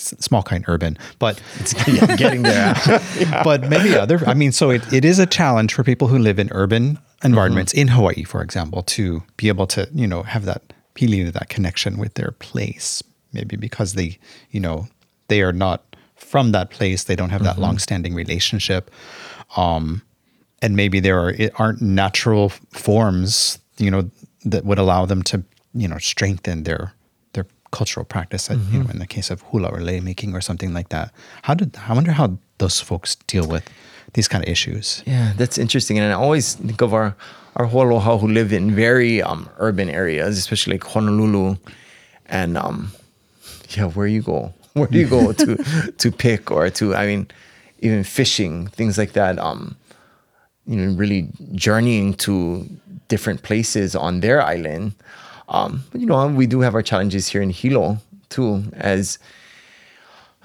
[0.01, 1.41] small kind urban, but
[1.87, 2.75] Yeah, getting there.
[3.45, 4.21] but maybe other.
[4.27, 7.73] I mean, so it, it is a challenge for people who live in urban environments
[7.73, 11.99] in Hawaii, for example, to be able to you know have that pili that connection
[11.99, 13.03] with their place.
[13.33, 14.19] Maybe because they
[14.51, 14.89] you know
[15.29, 15.85] they are not
[16.17, 18.91] from that place, they don't have that long-standing relationship,
[19.57, 20.03] um,
[20.61, 24.11] and maybe there are it aren't natural forms you know
[24.45, 25.43] that would allow them to
[25.75, 26.93] you know strengthen their
[27.71, 28.49] cultural practice.
[28.51, 31.13] You know, in the case of hula or lei making or something like that.
[31.43, 33.69] How did I wonder how those folks deal with
[34.15, 35.03] these kind of issues?
[35.07, 35.99] Yeah, that's interesting.
[35.99, 37.17] And I always think of our
[37.57, 41.57] our Hoaloha who live in very um, urban areas, especially like Honolulu,
[42.27, 42.93] and um,
[43.71, 45.57] yeah, where you go, where do you go to
[45.97, 46.95] to pick or to?
[46.95, 47.27] I mean,
[47.81, 49.39] even fishing, things like that.
[49.39, 49.77] Um,
[50.67, 52.69] you know, really journeying to
[53.09, 54.95] different places on their island.
[55.51, 59.19] Um, but you know, we do have our challenges here in Hilo too, as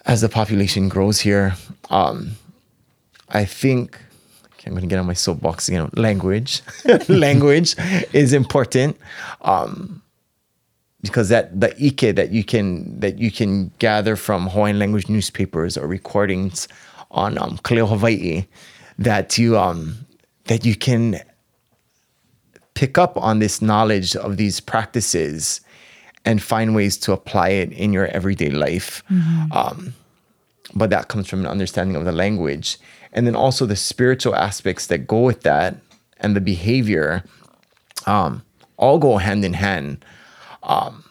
[0.06, 1.56] as the population grows here.
[1.90, 2.32] Um,
[3.30, 4.00] I think
[4.54, 5.90] okay, I'm going to get on my soapbox again.
[5.94, 6.62] Language,
[7.08, 7.76] language
[8.14, 8.98] is important
[9.42, 10.02] um,
[11.02, 15.78] because that the ike that you can that you can gather from Hawaiian language newspapers
[15.78, 16.68] or recordings
[17.12, 18.46] on um, Kaleo Hawaii
[18.98, 20.06] that you um,
[20.46, 21.22] that you can
[22.76, 25.62] pick up on this knowledge of these practices
[26.26, 29.04] and find ways to apply it in your everyday life.
[29.52, 29.94] Um,
[30.76, 32.78] but that comes from an understanding of the language
[33.14, 35.78] and then also the spiritual aspects that go with that
[36.20, 37.24] and the behavior
[38.06, 38.44] um,
[38.78, 40.04] all go hand in hand
[40.64, 41.04] um,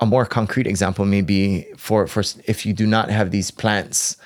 [0.00, 4.16] a more concrete example may be for, for if you do not have these plants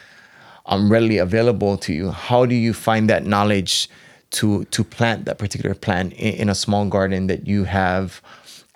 [0.66, 3.90] um, readily available to you how do you find that knowledge
[4.34, 8.20] to to plant that particular plant in, in a small garden that you have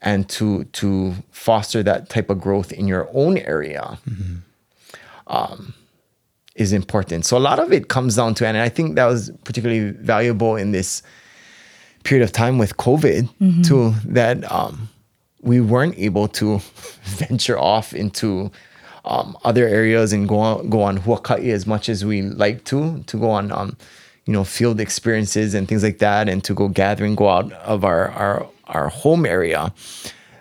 [0.01, 3.99] and to to foster that type of growth in your own area
[5.27, 5.75] um,
[6.55, 7.25] is important.
[7.25, 10.57] So a lot of it comes down to, and I think that was particularly valuable
[10.57, 11.03] in this
[12.05, 13.29] period of time with COVID
[13.65, 14.89] too, that um,
[15.41, 16.59] we weren't able to
[17.05, 18.51] venture off into
[19.05, 23.03] um, other areas and go on, go on huaka'i as much as we like to,
[23.05, 23.77] to go on, um,
[24.29, 27.83] you know, field experiences and things like that, and to go gathering, go out of
[27.83, 29.73] our our our home area.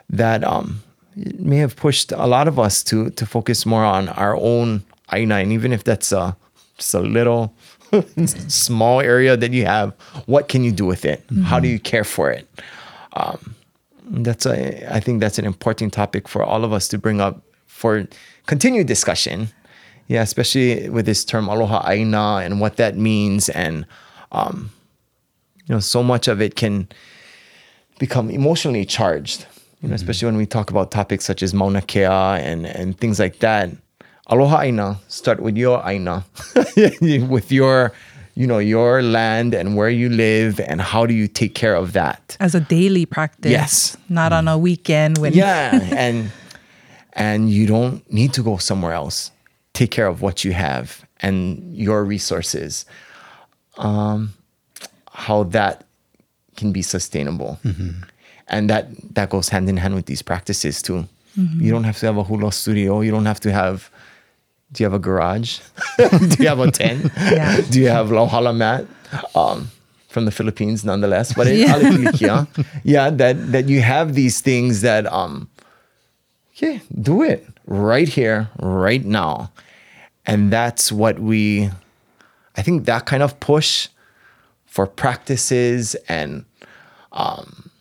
[0.10, 0.84] That um,
[1.16, 5.36] may have pushed a lot of us to to focus more on our own aina,
[5.36, 6.34] and even if that's uh,
[6.76, 7.54] just a little
[8.50, 9.94] small area that you have,
[10.26, 11.24] what can you do with it?
[11.44, 12.46] How do you care for it?
[13.14, 13.56] Um,
[14.04, 17.42] that's a, I think that's an important topic for all of us to bring up
[17.68, 18.06] for
[18.48, 19.48] continued discussion.
[20.08, 23.86] Yeah, especially with this term aloha aina and what that means, and
[24.32, 24.72] um,
[25.66, 26.88] you know, so much of it can
[28.00, 29.46] become emotionally charged.
[29.82, 33.20] You know, especially when we talk about topics such as Mauna Kea and and things
[33.20, 33.70] like that.
[34.30, 36.26] Aloha aina start with your aina,
[36.76, 37.94] with your
[38.36, 41.94] you know your land and where you live and how do you take care of
[41.94, 42.38] that.
[42.40, 43.52] As a daily practice.
[43.52, 43.98] Yes.
[44.10, 46.32] Not on a weekend when Yeah, and
[47.14, 49.32] and you don't need to go somewhere else.
[49.78, 51.38] Take care of what you have and
[51.76, 52.86] your resources.
[53.78, 54.34] Um,
[55.14, 55.86] how that
[56.56, 57.60] can be sustainable,
[58.48, 61.06] and that that goes hand in hand with these practices too.
[61.62, 63.02] You don't have to have a hula studio.
[63.02, 63.92] You don't have to have.
[64.72, 65.60] Do you have a garage?
[65.98, 67.12] do you have a tent?
[67.38, 67.62] Yeah.
[67.70, 68.86] Do you have lauhala mat?
[69.36, 69.70] Um,
[70.08, 71.58] from the Philippines, nonetheless, but in
[72.18, 72.46] Yeah.
[72.84, 75.48] Yeah, that that you have these things that um,
[76.56, 79.52] yeah, do it right here, right now.
[80.28, 81.72] And that's what we,
[82.58, 83.88] I think that kind of push
[84.66, 86.44] for practices and
[87.14, 87.72] um,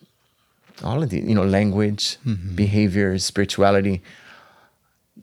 [0.85, 2.19] all of the, you know, language,
[2.55, 4.01] behaviors, spirituality.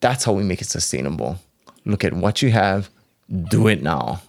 [0.01, 1.39] That's how we make it sustainable.
[1.85, 2.89] Look at what you have,
[3.49, 4.21] do it now.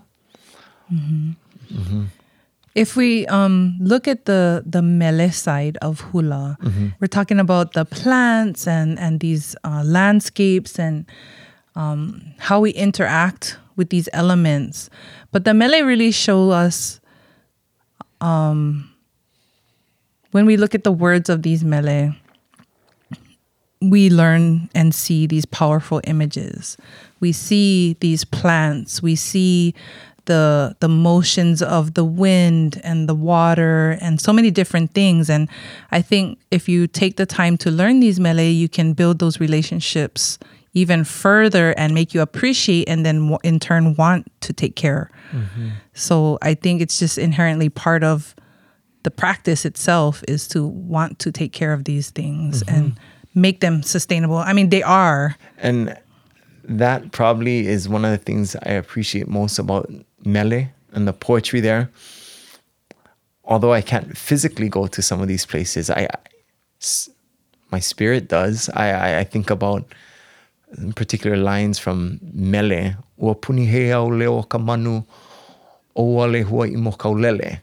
[2.75, 6.59] If we um, look at the the mele side of hula,
[7.01, 11.07] we're talking about the plants and and these uh, landscapes and
[11.77, 14.91] um, how we interact with these elements.
[15.33, 17.01] But the mele really show us
[18.21, 18.91] um,
[20.31, 22.15] when we look at the words of these mele,
[23.81, 26.77] we learn and see these powerful images.
[27.21, 29.03] We see these plants.
[29.03, 29.75] We see
[30.27, 35.29] the the motions of the wind and the water and so many different things.
[35.29, 35.49] And
[35.93, 39.39] I think if you take the time to learn these mele, you can build those
[39.39, 40.39] relationships
[40.75, 45.11] even further and make you appreciate and then in turn want to take care.
[45.31, 45.71] Mm-hmm.
[45.95, 48.35] So I think it's just inherently part of
[49.05, 52.75] the practice itself is to want to take care of these things mm-hmm.
[52.75, 53.01] and
[53.35, 54.37] make them sustainable.
[54.37, 55.37] I mean, they are.
[55.59, 55.97] And
[56.65, 59.91] that probably is one of the things I appreciate most about
[60.25, 61.91] Mele and the poetry there.
[63.45, 67.11] Although I can't physically go to some of these places, I, I-
[67.71, 68.71] my spirit does.
[68.75, 69.85] I, I, I think about
[70.95, 72.97] particular lines from Mele.
[73.19, 75.05] Ua puni he au leo ka manu,
[75.97, 77.61] o ale hua i mo kaulele.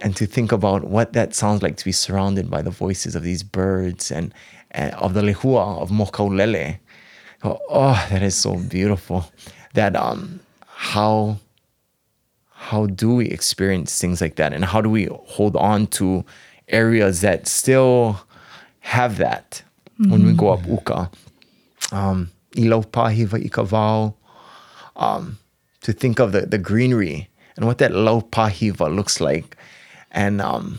[0.00, 3.22] And to think about what that sounds like to be surrounded by the voices of
[3.22, 4.32] these birds and,
[4.72, 6.78] and of the lehua of Mokaulele.
[7.42, 9.30] Oh, oh, that is so beautiful.
[9.72, 11.38] That um how
[12.50, 16.24] how do we experience things like that and how do we hold on to
[16.68, 18.20] areas that still
[18.80, 19.62] have that
[20.08, 21.10] when we go up uka
[21.92, 24.14] um ilo pahiva ikavao
[24.96, 25.38] um
[25.82, 29.56] to think of the, the greenery and what that low pahiva looks like.
[30.10, 30.78] And um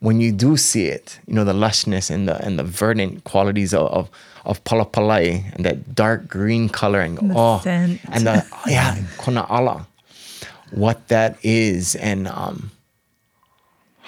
[0.00, 3.74] when you do see it you know the lushness and the and the verdant qualities
[3.74, 4.10] of of,
[4.44, 8.00] of palapalai and that dark green color and oh scent.
[8.12, 9.44] and the yeah kona
[10.70, 11.94] what that is.
[11.96, 12.70] And um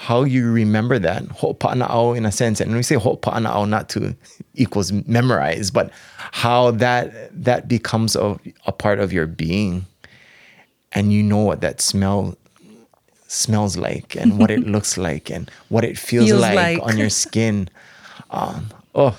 [0.00, 2.58] how you remember that ho'opa'ana'au in a sense.
[2.58, 4.16] And when we say ho'opa'ana'au not to
[4.54, 5.90] equals memorize but
[6.32, 7.04] how that
[7.44, 9.84] that becomes a, a part of your being.
[10.92, 12.34] And you know what that smell
[13.28, 16.82] smells like and what it looks like and what it feels, Feels like, like.
[16.82, 17.68] on your skin.
[18.30, 19.16] Um, oh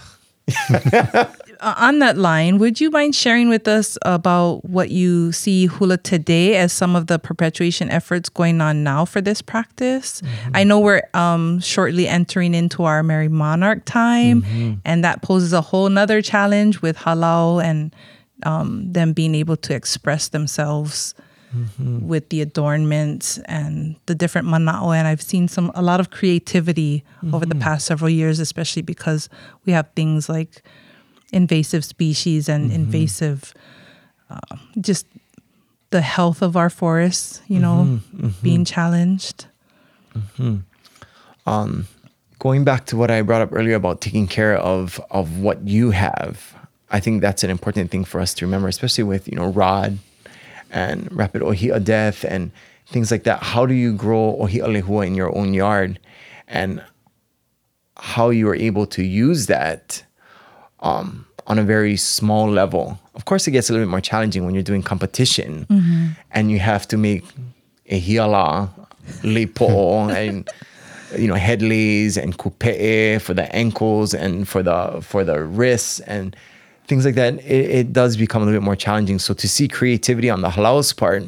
[1.61, 5.95] Uh, on that line, would you mind sharing with us about what you see hula
[5.95, 10.21] today as some of the perpetuation efforts going on now for this practice?
[10.21, 10.51] Mm-hmm.
[10.55, 14.73] I know we're um, shortly entering into our Merrie Monarch time, mm-hmm.
[14.83, 17.95] and that poses a whole nother challenge with halau and
[18.41, 21.13] um, them being able to express themselves
[21.55, 22.07] mm-hmm.
[22.07, 24.97] with the adornments and the different mana'o.
[24.97, 29.29] And I've seen some a lot of creativity over the past several years, especially because
[29.63, 30.63] we have things like
[31.31, 33.53] invasive species and invasive,
[34.29, 34.39] uh,
[34.79, 35.05] just
[35.91, 37.99] the health of our forests, you know,
[38.41, 39.45] being challenged.
[41.45, 41.87] Um,
[42.39, 45.91] going back to what I brought up earlier about taking care of of what you
[45.91, 46.55] have,
[46.89, 49.97] I think that's an important thing for us to remember, especially with you know rod
[50.69, 52.51] and rapid ohia death and
[52.87, 53.41] things like that.
[53.43, 55.99] How do you grow ohia lehua in your own yard,
[56.47, 56.83] and
[57.97, 60.03] how you are able to use that
[60.81, 62.99] um, on a very small level.
[63.15, 65.65] Of course, it gets a little bit more challenging when you're doing competition
[66.31, 67.23] and you have to make
[67.87, 68.69] a hiala,
[69.21, 70.49] lepo, and
[71.17, 76.35] you know headlays and kupe'e for the ankles and for the for the wrists and
[76.87, 77.35] things like that.
[77.45, 79.19] It, it does become a little bit more challenging.
[79.19, 81.23] So to see creativity on the halau's part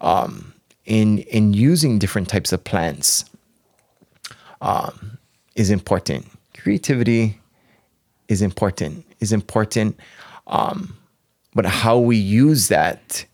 [0.00, 0.52] um,
[0.84, 3.24] in in using different types of plants
[4.60, 5.18] um,
[5.54, 6.26] is important.
[6.56, 7.38] Creativity
[8.28, 9.04] is important.
[9.20, 9.98] Is important,
[10.46, 10.96] um,
[11.54, 13.24] but how we use that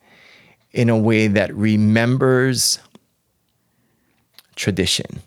[0.72, 2.78] in a way that remembers
[4.57, 5.20] tradition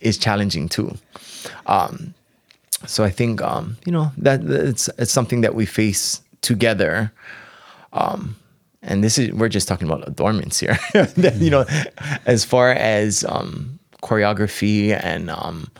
[0.00, 0.96] is challenging too.
[1.66, 2.14] Um,
[2.86, 7.12] so I think um, you know that it's it's something that we face together.
[7.92, 8.36] Um,
[8.82, 10.78] and this is we're just talking about adornments here.
[10.92, 11.64] That, you know,
[12.26, 15.70] as far as um, choreography and um,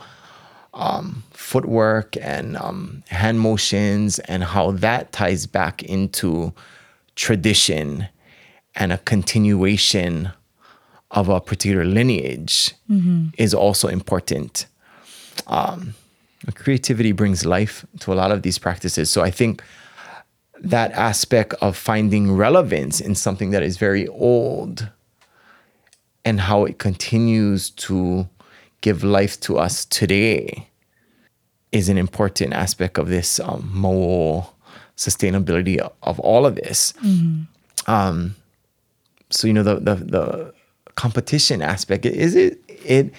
[0.73, 6.53] um, footwork and um, hand motions and how that ties back into
[7.15, 8.05] tradition
[8.75, 10.29] and a continuation
[11.11, 12.75] of a particular lineage
[13.37, 14.65] is also important.
[15.47, 15.93] Um,
[16.53, 19.09] creativity brings life to a lot of these practices.
[19.09, 19.63] So I think
[20.59, 24.89] that aspect of finding relevance in something that is very old
[26.25, 28.27] and how it continues to
[28.81, 30.67] give life to us today
[31.71, 34.55] is an important aspect of this um, moral
[34.95, 36.93] sustainability of all of this.
[37.87, 38.35] Um,
[39.29, 40.53] so you know the the, the
[40.95, 43.13] competition aspect is it it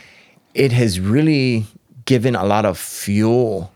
[0.55, 1.67] it has really
[2.05, 3.71] given a lot of fuel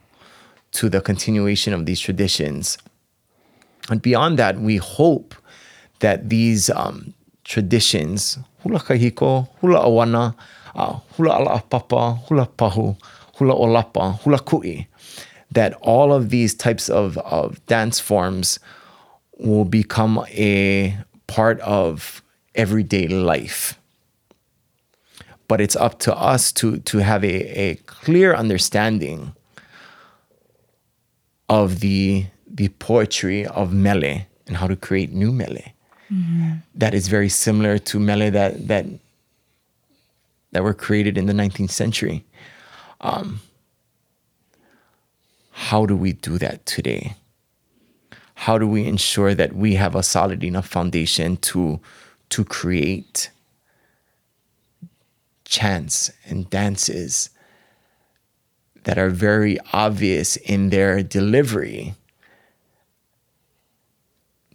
[0.73, 2.79] to the continuation of these traditions.
[3.91, 5.35] And beyond that, we hope
[6.01, 7.13] that these um,
[7.45, 10.35] traditions, hula kahiko, hula awana,
[10.75, 12.97] uh, hula ala papa, hula pahu,
[13.43, 14.87] hula olapa, hula kui,
[15.51, 18.59] that all of these types of, of dance forms
[19.39, 22.23] will become a part of
[22.55, 23.79] everyday life.
[25.49, 29.35] But it's up to us to, to have a, a clear understanding
[31.49, 35.65] of the the poetry of mele and how to create new mele
[36.13, 36.53] mm-hmm.
[36.75, 38.85] that is very similar to mele that that
[40.53, 42.25] that were created in the 19th century.
[43.03, 43.41] Um,
[45.51, 47.17] how do we do that today?
[48.35, 51.81] How do we ensure that we have a solid enough foundation to
[52.31, 53.31] to create
[55.45, 57.29] chants and dances
[58.85, 61.95] that are very obvious in their delivery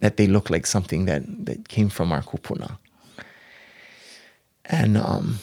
[0.00, 2.78] that they look like something that that came from our kupuna
[4.64, 5.38] and um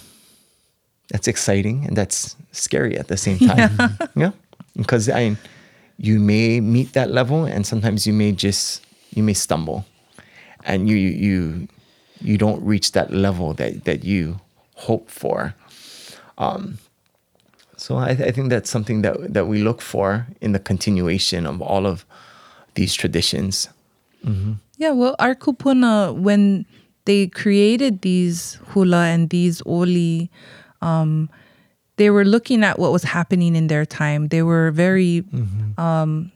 [1.09, 3.97] that's exciting and that's scary at the same time.
[4.15, 4.31] Yeah,
[4.75, 5.35] because i
[5.97, 9.85] you may meet that level and sometimes you may just you may stumble.
[10.65, 11.67] And you you
[12.21, 14.39] you don't reach that level that that you
[14.75, 15.53] hope for.
[16.37, 16.79] Um
[17.77, 21.61] so I, I think that's something that that we look for in the continuation of
[21.61, 22.05] all of
[22.73, 23.69] these traditions.
[24.77, 26.65] Yeah, well, our kupuna, when
[27.05, 30.31] they created these hula and these oli,
[30.85, 31.29] um,
[31.97, 34.27] they were looking at what was happening in their time.
[34.27, 35.23] They were very,
[35.77, 36.31] um,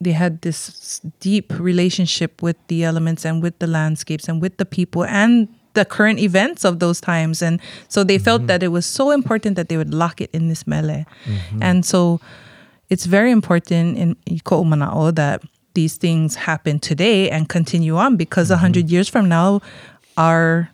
[0.00, 4.64] they had this deep relationship with the elements and with the landscapes and with the
[4.66, 7.42] people and the current events of those times.
[7.42, 10.48] And so they felt that it was so important that they would lock it in
[10.48, 11.04] this mele.
[11.62, 12.20] And so
[12.90, 15.42] it's very important in Iko Umana'o that
[15.74, 19.60] these things happen today and continue on because a 100 years from now,
[20.16, 20.70] our,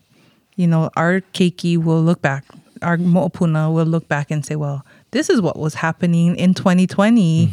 [0.56, 2.44] you know, our keiki will look back,
[2.82, 7.52] our mo'opuna will look back and say, well, this is what was happening in 2020.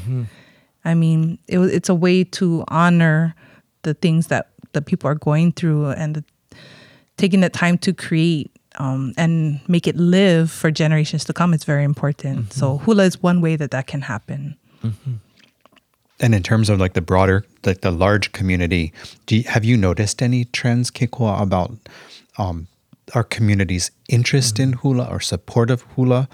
[0.84, 3.36] I mean, it, it's a way to honor
[3.84, 6.24] the things that the people are going through and the,
[7.18, 11.66] taking the time to create um, and make it live for generations to come is
[11.66, 12.54] very important.
[12.54, 14.56] So hula is one way that that can happen.
[16.20, 18.94] And in terms of like the broader, like the large community,
[19.26, 21.74] do you, have you noticed any trends, Kekoa, about
[22.38, 22.68] um,
[23.14, 26.30] our community's interest in hula or support of hula?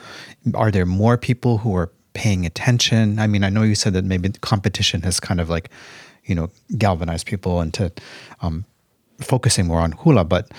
[0.54, 3.20] Are there more people who are paying attention?
[3.20, 5.70] I mean, I know you said that maybe competition has kind of like,
[6.26, 7.92] you know, galvanized people into
[8.42, 8.66] um,
[9.20, 10.24] focusing more on hula.
[10.24, 10.52] But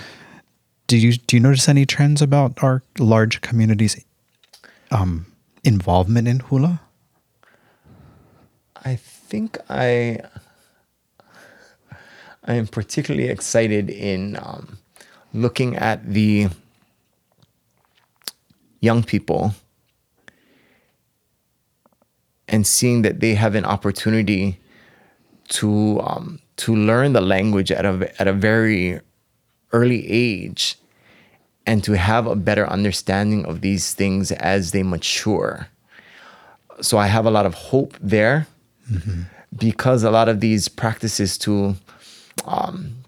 [0.87, 4.05] do you do you notice any trends about our large community's
[4.91, 5.27] um,
[5.65, 6.81] involvement in hula?
[8.85, 10.21] I think I
[12.45, 14.79] I am particularly excited in um,
[15.33, 16.49] looking at the
[18.81, 19.55] young people
[22.47, 24.59] and seeing that they have an opportunity
[25.49, 29.01] to um, to learn the language at a at a very
[29.73, 30.77] early age
[31.67, 35.69] and to have a better understanding of these things as they mature.
[36.81, 38.47] So I have a lot of hope there
[39.57, 41.77] because a lot of these practices to
[42.47, 43.05] um,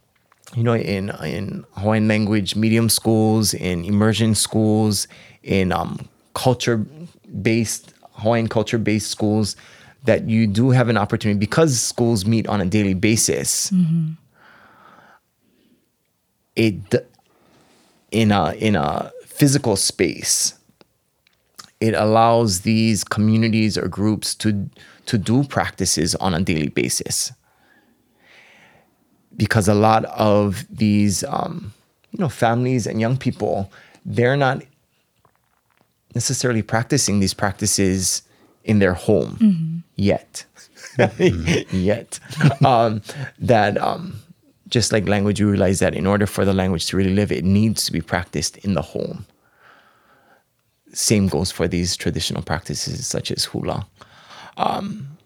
[0.57, 5.07] you know in in Hawaiian language medium schools, in immersion schools,
[5.42, 6.78] in um, culture
[7.42, 9.57] based Hawaiian culture based schools
[10.05, 13.70] that you do have an opportunity because schools meet on a daily basis.
[16.57, 17.09] It
[18.11, 20.55] in a in a physical space,
[21.80, 24.68] it allows these communities or groups to
[25.07, 27.32] to do practices on a daily basis.
[29.37, 31.72] Because a lot of these um,
[32.11, 33.70] you know families and young people,
[34.05, 34.62] they're not
[36.14, 38.22] necessarily practicing these practices
[38.64, 40.45] in their home yet.
[41.18, 42.18] yet.
[42.64, 43.03] Um,
[43.39, 44.20] that um,
[44.68, 47.45] just like language, you realize that in order for the language to really live, it
[47.45, 49.26] needs to be practiced in the home.
[50.93, 53.87] Same goes for these traditional practices such as hula.
[54.57, 55.16] Um,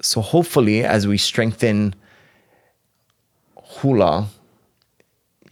[0.00, 1.94] so hopefully, as we strengthen
[3.76, 4.26] hula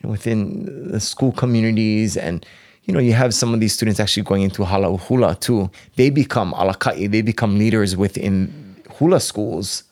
[0.03, 2.45] within the school communities and
[2.85, 5.71] you know you have some of these students actually going into halau hula too.
[5.97, 9.85] They become alakai they become leaders within hula schools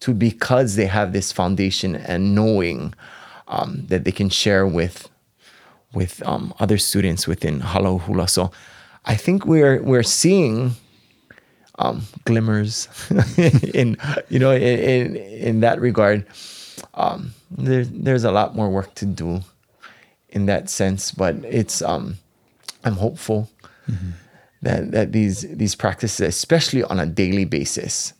[0.00, 2.94] too because they have this foundation and knowing
[3.48, 5.08] um, that they can share with
[5.94, 8.28] with um, other students within halau hula.
[8.28, 8.50] So
[9.04, 10.72] i think we're we're seeing
[11.78, 12.88] um, glimmers
[13.74, 13.96] in
[14.28, 16.26] you know in, in in that regard
[16.94, 19.40] um, there, there's a lot more work to do
[20.28, 22.18] in that sense, but it's um,
[22.84, 23.50] I'm hopeful
[24.62, 28.12] that that these these practices, especially on a daily basis,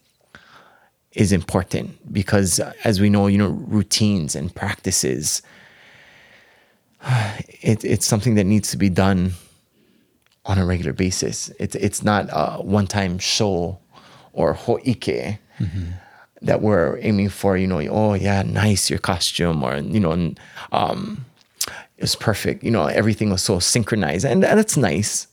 [1.13, 5.43] is important because uh, as we know, you know, routines and practices,
[7.63, 9.33] it, it's something that needs to be done
[10.45, 11.51] on a regular basis.
[11.59, 13.79] It's it's not a one time show
[14.33, 15.39] or ho'ike
[16.43, 17.57] that we're aiming for.
[17.57, 20.35] You know, oh yeah, nice your costume, or you know,
[20.73, 21.25] um,
[21.97, 22.63] it was perfect.
[22.63, 25.29] You know, everything was so synchronized, and, that's nice.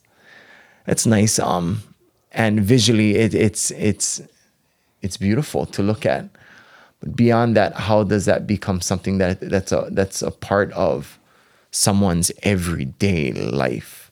[0.85, 1.39] That's nice.
[1.39, 1.81] Um,
[2.31, 4.21] and visually, it, it's it's
[5.01, 6.25] it's beautiful to look at.
[6.99, 11.19] But beyond that, how does that become something that that's a that's a part of
[11.71, 14.11] someone's everyday life?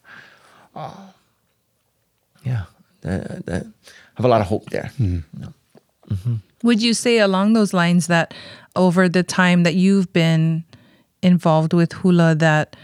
[0.76, 1.08] Uh,
[2.44, 2.66] yeah,
[3.02, 4.92] that, that, I have a lot of hope there.
[4.98, 5.54] You know.
[6.64, 8.34] Would you say along those lines that
[8.76, 10.64] over the time that you've been
[11.22, 12.76] involved with hula that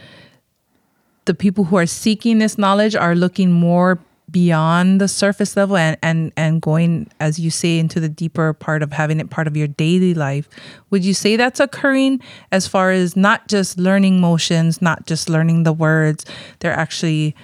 [1.26, 4.00] the people who are seeking this knowledge are looking more
[4.30, 8.82] beyond the surface level and, and, and going, as you say, into the deeper part
[8.82, 10.50] of having it part of your daily life.
[10.90, 12.20] Would you say that's occurring
[12.52, 16.26] as far as not just learning motions, not just learning the words?
[16.60, 17.36] They're actually,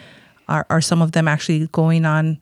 [0.48, 2.40] are, are some of them actually going on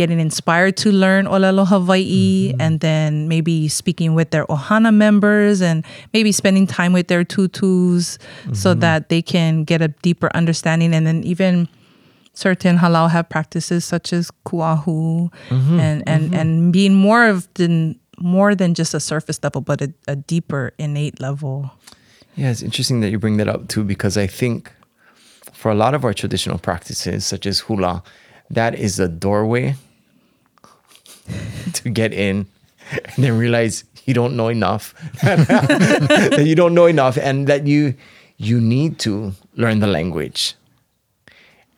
[0.00, 2.60] getting inspired to learn Olelo Hawaii mm-hmm.
[2.62, 5.84] and then maybe speaking with their Ohana members and
[6.14, 8.16] maybe spending time with their tutus
[8.54, 8.80] so mm-hmm.
[8.80, 10.94] that they can get a deeper understanding.
[10.94, 11.68] And then even
[12.32, 15.78] certain halau have practices such as kuahu mm-hmm.
[15.78, 19.92] and, and, and being more of than more than just a surface level but a,
[20.08, 21.70] a deeper innate level.
[22.36, 24.72] Yeah, it's interesting that you bring that up too, because I think
[25.52, 28.02] for a lot of our traditional practices, such as hula,
[28.48, 29.76] that is a doorway
[31.74, 32.46] to get in
[32.92, 37.94] and then realize you don't know enough, that you don't know enough, and that you
[38.36, 40.54] you need to learn the language.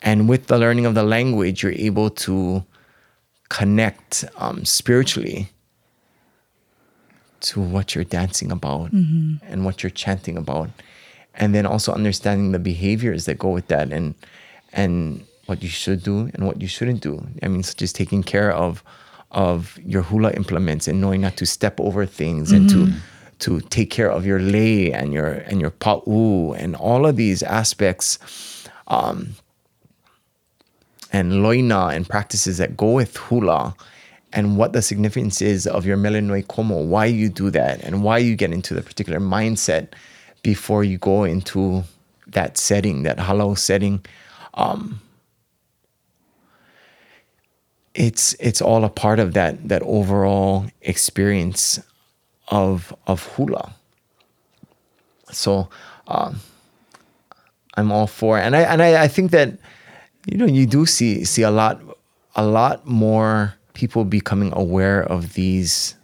[0.00, 2.64] And with the learning of the language, you're able to
[3.48, 5.48] connect um, spiritually
[7.40, 8.92] to what you're dancing about
[9.48, 10.70] and what you're chanting about.
[11.34, 14.14] And then also understanding the behaviors that go with that and
[14.72, 17.26] and what you should do and what you shouldn't do.
[17.42, 18.82] I mean such as taking care of
[19.32, 22.92] of your hula implements and knowing not to step over things and to
[23.38, 27.42] to take care of your lei and your and your pa'u and all of these
[27.42, 28.18] aspects
[28.88, 29.34] um,
[31.12, 33.74] and loina and practices that go with hula
[34.32, 38.18] and what the significance is of your melanoi komo, why you do that, and why
[38.18, 39.88] you get into the particular mindset
[40.42, 41.84] before you go into
[42.26, 44.04] that setting, that halau setting.
[44.54, 45.00] Um,
[47.94, 51.80] it's it's all a part of that that overall experience
[52.48, 53.74] of of hula.
[55.30, 55.68] So
[56.08, 56.40] um,
[57.74, 58.42] I'm all for, it.
[58.42, 59.58] and I and I, I think that
[60.26, 61.80] you know you do see see a lot
[62.36, 65.94] a lot more people becoming aware of these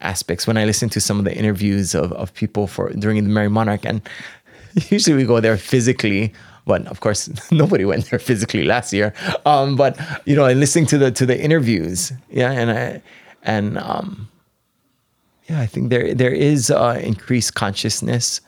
[0.00, 0.46] aspects.
[0.46, 3.50] When I listen to some of the interviews of, of people for during the Merrie
[3.50, 4.02] Monarch, and
[4.90, 6.32] usually we go there physically,
[6.68, 9.12] but of course nobody went there physically last year.
[9.44, 13.02] Um, but you know, and listening to the to the interviews, yeah, and I
[13.42, 14.28] and um,
[15.48, 18.40] yeah, I think there there is uh, increased consciousness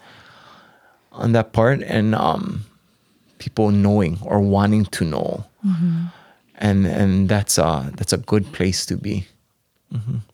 [1.10, 2.64] on that part, and um,
[3.38, 5.44] people knowing or wanting to know,
[6.56, 9.26] and and that's uh that's a good place to be.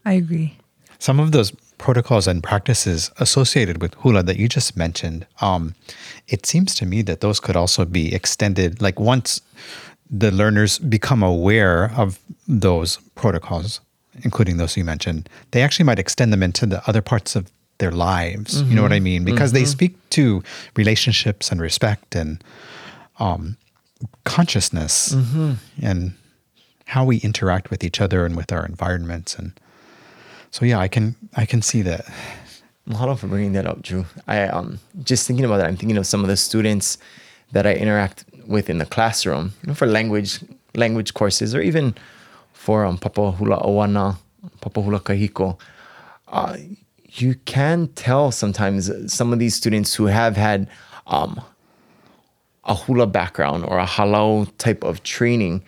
[0.05, 0.59] I agree.
[0.99, 1.53] Some of those
[1.87, 5.63] protocols and practices associated with hula that you just mentioned, um,
[6.27, 8.83] it seems to me that those could also be extended.
[8.83, 9.41] Like once
[10.11, 12.19] the learners become aware of
[12.49, 13.81] those protocols,
[14.25, 17.93] including those you mentioned, they actually might extend them into the other parts of their
[17.93, 18.63] lives.
[18.69, 19.25] You know what I mean?
[19.25, 20.43] Because they speak to
[20.75, 22.43] relationships and respect and
[23.21, 23.57] um,
[24.25, 25.13] consciousness
[25.81, 26.15] and
[26.87, 29.53] how we interact with each other and with our environments and
[30.57, 32.05] so yeah i can i can see that
[32.89, 34.05] Mahalo for bringing that up, Drew.
[34.29, 35.67] I um just thinking about that.
[35.67, 36.99] I'm thinking of some of the students
[37.53, 40.41] that I interact with in the classroom, you know, for language
[40.75, 41.95] language courses or even
[42.53, 44.17] for um, Papa Hula Awana,
[44.61, 45.59] Papa Hula Kahiko.
[46.29, 46.57] Uh,
[47.11, 50.69] you can tell sometimes some of these students who have had
[51.07, 51.41] um,
[52.65, 55.63] a hula background or a halau type of training,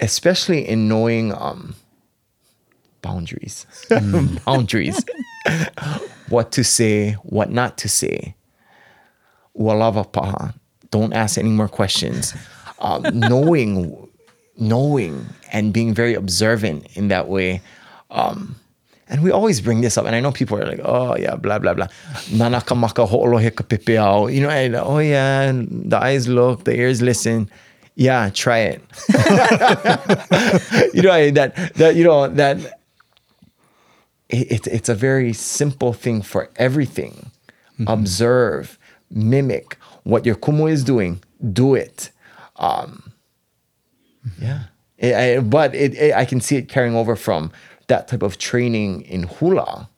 [0.00, 1.74] especially in knowing um,
[3.04, 3.66] boundaries,
[4.46, 5.04] boundaries,
[6.30, 8.34] what to say, what not to say.
[9.56, 10.54] Walava paha.
[10.90, 12.34] Don't ask any more questions.
[12.80, 14.08] Um, knowing,
[14.56, 17.60] knowing, and being very observant in that way.
[18.10, 18.56] Um,
[19.08, 21.58] and we always bring this up, and I know people are like, "Oh yeah, blah
[21.58, 21.88] blah blah."
[22.32, 24.32] Nanaka maka pepeao.
[24.32, 27.50] You know, and, oh yeah, the eyes look, the ears listen.
[27.96, 28.82] Yeah, try it.
[30.94, 32.80] you know that that you know that
[34.28, 37.30] it, it, it's a very simple thing for everything.
[37.86, 38.78] Observe,
[39.10, 41.20] mimic what your kumu is doing.
[41.52, 42.10] Do it.
[42.56, 43.12] Um,
[44.40, 44.64] yeah,
[44.98, 47.50] It- I- but it, it, I can see it carrying over from
[47.88, 49.88] that type of training in hula.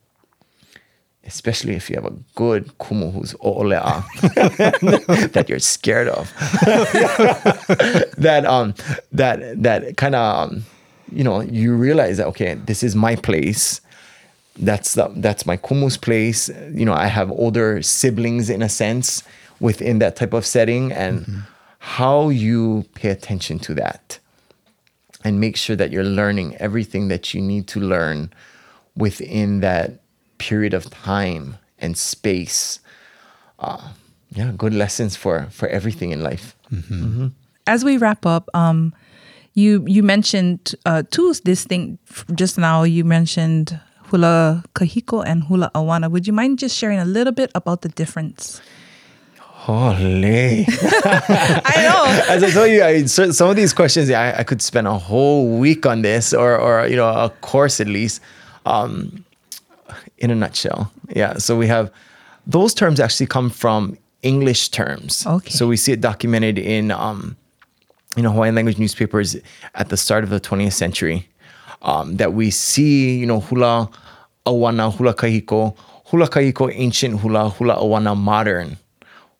[1.24, 4.04] Especially if you have a good kumu who's o'olea
[5.32, 6.32] that you're scared of.
[8.18, 8.74] that um
[9.12, 10.64] that that kind of um,
[11.12, 13.80] you know you realize that okay this is my place
[14.58, 16.48] that's the, that's my kumu's place.
[16.72, 19.22] You know i have older siblings in a sense
[19.60, 21.42] within that type of setting and
[21.78, 24.18] how you pay attention to that
[25.24, 28.30] and make sure that you're learning everything that you need to learn
[28.96, 30.00] within that
[30.38, 32.80] period of time and space
[33.58, 33.88] uh,
[34.30, 36.54] yeah good lessons for for everything in life.
[37.66, 38.94] As we wrap up, um,
[39.54, 41.98] you you mentioned uh, two distinct
[42.36, 42.82] just now.
[42.82, 43.80] You mentioned
[44.10, 46.10] hula kahiko and hula awana.
[46.10, 48.60] Would you mind just sharing a little bit about the difference?
[49.40, 50.64] Holy.
[50.68, 52.04] I know.
[52.34, 54.96] As I told you, I, so- some of these questions, I, I could spend a
[54.96, 58.20] whole week on this, or or you know, a course at least.
[58.64, 59.24] Um,
[60.18, 61.36] in a nutshell, yeah.
[61.38, 61.90] So we have
[62.46, 65.26] those terms actually come from English terms.
[65.26, 65.50] Okay.
[65.50, 67.36] So we see it documented in um,
[68.16, 69.36] you know Hawaiian language newspapers
[69.74, 71.28] at the start of the 20th century.
[71.82, 73.88] Um, that we see, you know, hula
[74.46, 78.76] awana, hula kahiko, hula kahiko, ancient hula, hula awana, modern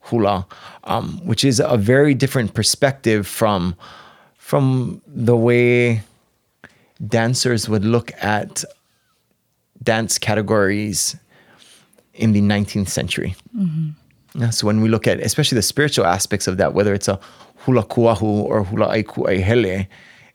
[0.00, 0.46] hula,
[0.84, 3.74] um, which is a very different perspective from
[4.36, 6.02] from the way
[7.08, 8.64] dancers would look at
[9.82, 11.16] dance categories
[12.14, 13.34] in the 19th century.
[14.34, 17.18] Yeah, so when we look at especially the spiritual aspects of that, whether it's a
[17.56, 19.86] hula kuahu or hula aiku aihele,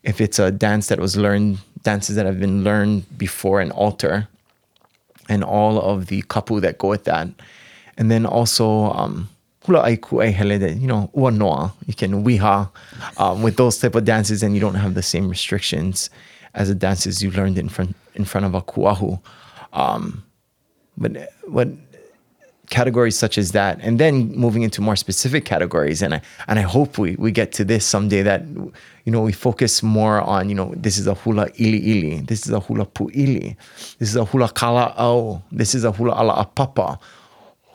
[0.04, 4.28] if it's a dance that was learned, dances that have been learned before an altar,
[5.30, 7.28] and all of the kapu that go with that,
[7.98, 9.30] and then also um,
[9.66, 12.70] hula aiku you know ua you can wiha
[13.18, 16.10] um, with those type of dances, and you don't have the same restrictions
[16.54, 19.20] as the dances you learned in front in front of a kuahu.
[19.74, 20.24] Um,
[20.98, 21.70] but what
[22.72, 26.02] categories such as that and then moving into more specific categories.
[26.02, 28.42] And I and I hope we we get to this someday that
[29.06, 32.48] you know we focus more on you know this is a hula ili ili this
[32.48, 33.56] is a hula pu puili
[34.00, 36.98] this is a hula kala au this is a hula ala apapa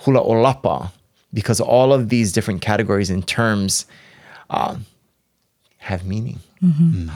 [0.04, 0.90] hula olapa
[1.32, 3.86] because all of these different categories and terms
[4.50, 4.86] um,
[5.78, 6.40] have meaning.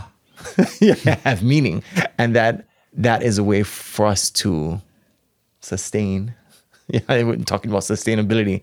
[0.80, 1.82] Yeah, have meaning.
[2.16, 2.64] And that
[2.94, 4.80] that is a way for us to
[5.60, 6.34] sustain
[6.94, 8.62] yeah we're talking about sustainability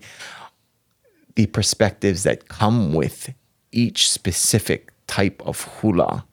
[1.36, 3.32] the perspectives that come with
[3.72, 6.24] each specific type of hula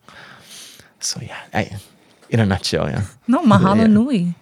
[1.00, 1.78] So yeah, I,
[2.30, 3.04] in a nutshell, yeah.
[3.28, 3.88] No, mahalo Yeah.
[3.88, 4.34] nui.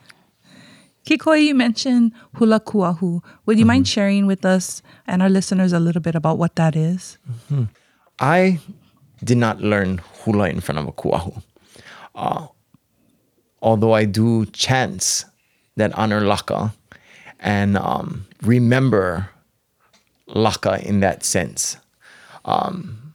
[1.06, 3.20] Kikoi, you mentioned hula kuahu.
[3.46, 3.68] Would you Mm-hmm.
[3.68, 7.18] mind sharing with us and our listeners a little bit about what that is?
[8.20, 8.60] I
[9.24, 11.44] did not learn hula in front of a kuahu.
[12.16, 12.48] Uh,
[13.62, 15.26] although I do chants
[15.76, 16.72] that honor laka
[17.44, 19.30] and um, remember
[20.30, 21.78] laka in that sense.
[22.46, 23.14] Um,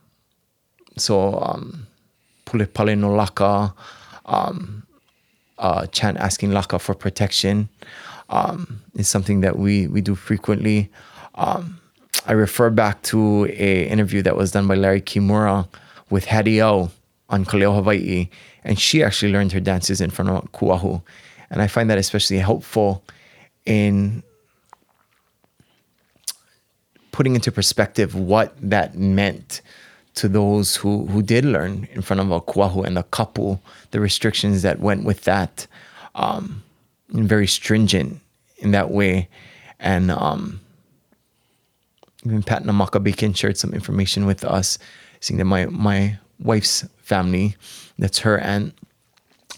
[0.96, 1.86] so, um,
[2.44, 3.74] pule pale no laka,
[4.26, 4.86] um,
[5.58, 7.68] uh, chant asking laka for protection
[8.28, 10.90] um, is something that we we do frequently.
[11.34, 11.80] Um,
[12.26, 15.66] I refer back to a interview that was done by Larry Kimura
[16.10, 16.90] with Hattie O
[17.30, 18.28] on Kaleo Hawaii,
[18.64, 21.02] and she actually learned her dances in front of Kuahu,
[21.50, 23.02] and I find that especially helpful
[23.68, 24.22] in
[27.12, 29.60] putting into perspective what that meant
[30.14, 33.60] to those who, who did learn in front of a kuahu and a kapu,
[33.90, 35.66] the restrictions that went with that,
[36.14, 36.62] um,
[37.10, 38.20] very stringent
[38.58, 39.28] in that way.
[39.78, 40.60] And um,
[42.24, 44.78] even Pat Namaka Bacon shared some information with us,
[45.20, 47.54] saying that my, my wife's family,
[47.98, 48.74] that's her aunt,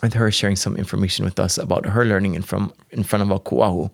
[0.03, 3.31] with her sharing some information with us about her learning in, from, in front of
[3.31, 3.91] a kuahu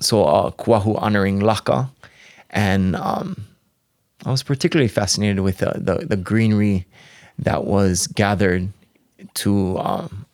[0.00, 1.90] so a Kuahu honoring Laka,
[2.50, 3.46] and um,
[4.24, 6.86] I was particularly fascinated with the, the, the greenery
[7.38, 8.68] that was gathered
[9.34, 10.26] to um,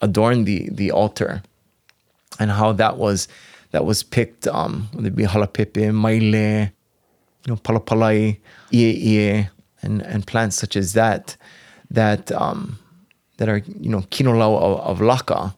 [0.00, 1.42] adorn the the altar,
[2.38, 3.28] and how that was
[3.70, 4.46] that was picked.
[4.46, 6.70] Um, whether it be halapepe, maile,
[7.44, 8.38] you know, palapalai,
[8.72, 9.48] ie ie,
[9.82, 11.36] and and plants such as that,
[11.90, 12.78] that um,
[13.38, 15.52] that are you know kinolau of, of laka.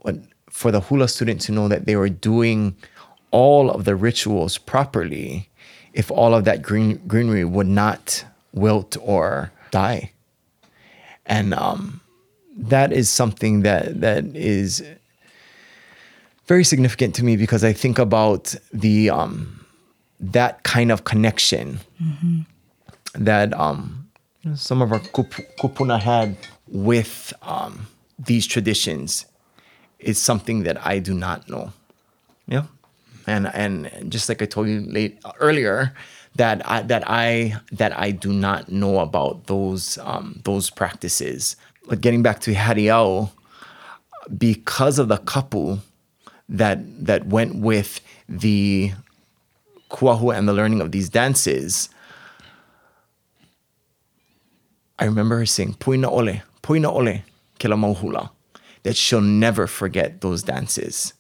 [0.50, 2.76] For the hula student to know that they were doing
[3.30, 5.48] all of the rituals properly,
[5.94, 10.12] if all of that green greenery would not wilt or die,
[11.24, 12.00] and um,
[12.56, 14.84] that is something that that is
[16.46, 19.64] very significant to me because I think about the um,
[20.20, 21.80] that kind of connection
[23.14, 24.01] that um,
[24.54, 26.36] some of our kup- kupuna had
[26.68, 27.86] with um,
[28.18, 29.26] these traditions
[29.98, 31.72] is something that I do not know.
[32.46, 32.64] Yeah,
[33.26, 35.94] and and just like I told you late earlier,
[36.36, 41.56] that I that I that I do not know about those um, those practices.
[41.88, 43.30] But getting back to Hariao,
[44.36, 45.78] because of the kapu
[46.48, 48.92] that that went with the
[49.90, 51.88] kuahu and the learning of these dances,
[54.98, 57.22] I remember her saying, Puina ole, puina ole,
[57.58, 58.30] kila mauhula,
[58.82, 61.14] that she'll never forget those dances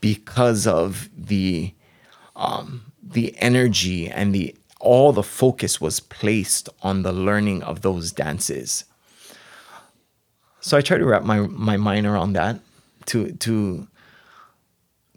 [0.00, 1.72] because of the
[2.36, 8.12] um, the energy and the all the focus was placed on the learning of those
[8.12, 8.84] dances.
[10.60, 12.60] So I try to wrap my, my mind around that
[13.06, 13.86] to to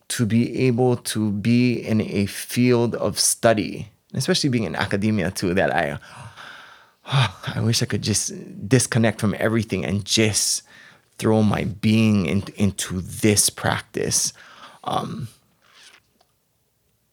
[0.10, 5.54] to be able to be in a field of study, especially being in academia too,
[5.54, 6.00] that I
[7.56, 8.34] I wish I could just
[8.68, 10.64] disconnect from everything and just
[11.18, 14.34] throw my being in, into this practice.
[14.84, 15.28] Um,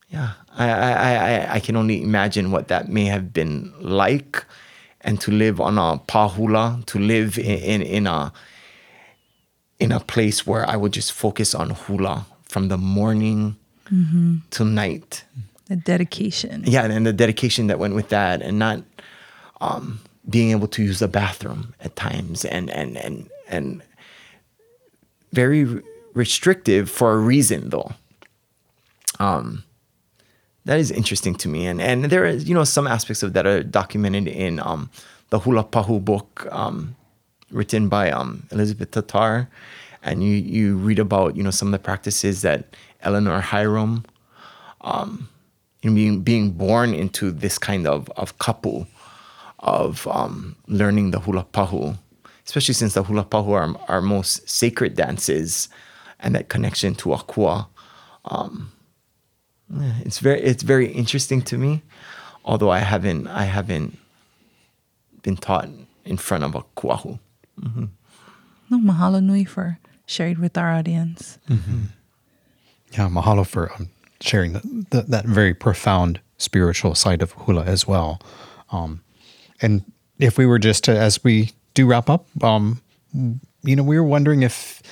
[0.09, 4.45] yeah, I, I, I, I can only imagine what that may have been like,
[5.01, 8.33] and to live on a pahula, to live in, in, in a
[9.81, 13.57] in a place where I would just focus on hula from the morning
[14.51, 15.25] till night
[15.69, 16.63] The dedication.
[16.67, 18.83] yeah, and the dedication that went with that, and not
[19.65, 23.83] um, being able to use the bathroom at times, and and and and
[25.33, 25.83] very
[26.15, 27.93] restrictive for a reason, though.
[29.19, 29.65] Um,
[30.65, 33.47] that is interesting to me, and and there is you know some aspects of that
[33.47, 34.91] are documented in um,
[35.31, 36.97] the Hula Pahu book, um,
[37.51, 39.49] written by um, Elizabeth Tatar,
[40.03, 44.05] and you you read about you know some of the practices that Eleanor Hiram
[45.85, 48.87] you know, being being born into this kind of of kapu
[49.65, 51.97] of um, learning the hula pahu,
[52.47, 55.69] especially since the hula pahu are our most sacred dances,
[56.21, 57.67] and that connection to akua.
[58.27, 58.71] Um,
[60.05, 61.83] it's very it's very interesting to me,
[62.45, 63.99] although I haven't I haven't
[65.23, 65.69] been taught
[66.05, 67.19] in front of a kuahu.
[68.71, 71.39] No, mahalo nui for sharing with our audience.
[72.93, 73.89] Yeah, mahalo for um,
[74.21, 78.21] sharing the, the, that very profound spiritual side of hula as well.
[78.71, 79.04] Um,
[79.65, 79.83] and
[80.19, 82.81] if we were just to, as we do wrap up, um,
[83.63, 84.83] you know, we were wondering if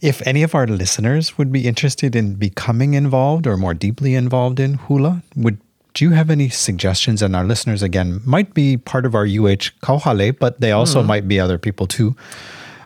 [0.00, 4.60] if any of our listeners would be interested in becoming involved or more deeply involved
[4.60, 5.58] in hula, would
[5.94, 7.22] do you have any suggestions?
[7.22, 11.26] And our listeners, again, might be part of our UH Kauhale, but they also might
[11.26, 12.14] be other people too.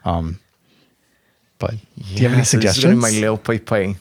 [0.05, 0.41] Um,
[1.71, 3.03] do you have any so this is gonna be suggestions?
[3.03, 3.95] my leo pai pai.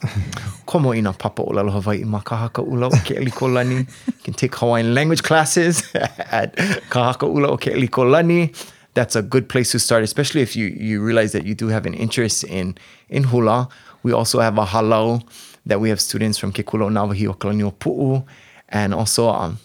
[0.65, 3.87] Komo ina papa o lalo Hawaii ma Ka Haka 'Ula o Ke'elikolani.
[4.07, 6.55] You can take Hawaiian language classes at
[6.89, 8.55] Ka Haka 'Ula o Ke'elikolani.
[8.93, 11.85] That's a good place to start, especially if you, you realize that you do have
[11.85, 13.69] an interest in, in hula.
[14.03, 15.23] We also have a halau
[15.65, 18.25] that we have students from Ke Kula 'o Nawahiokalani'opu'u
[18.69, 19.59] and also um,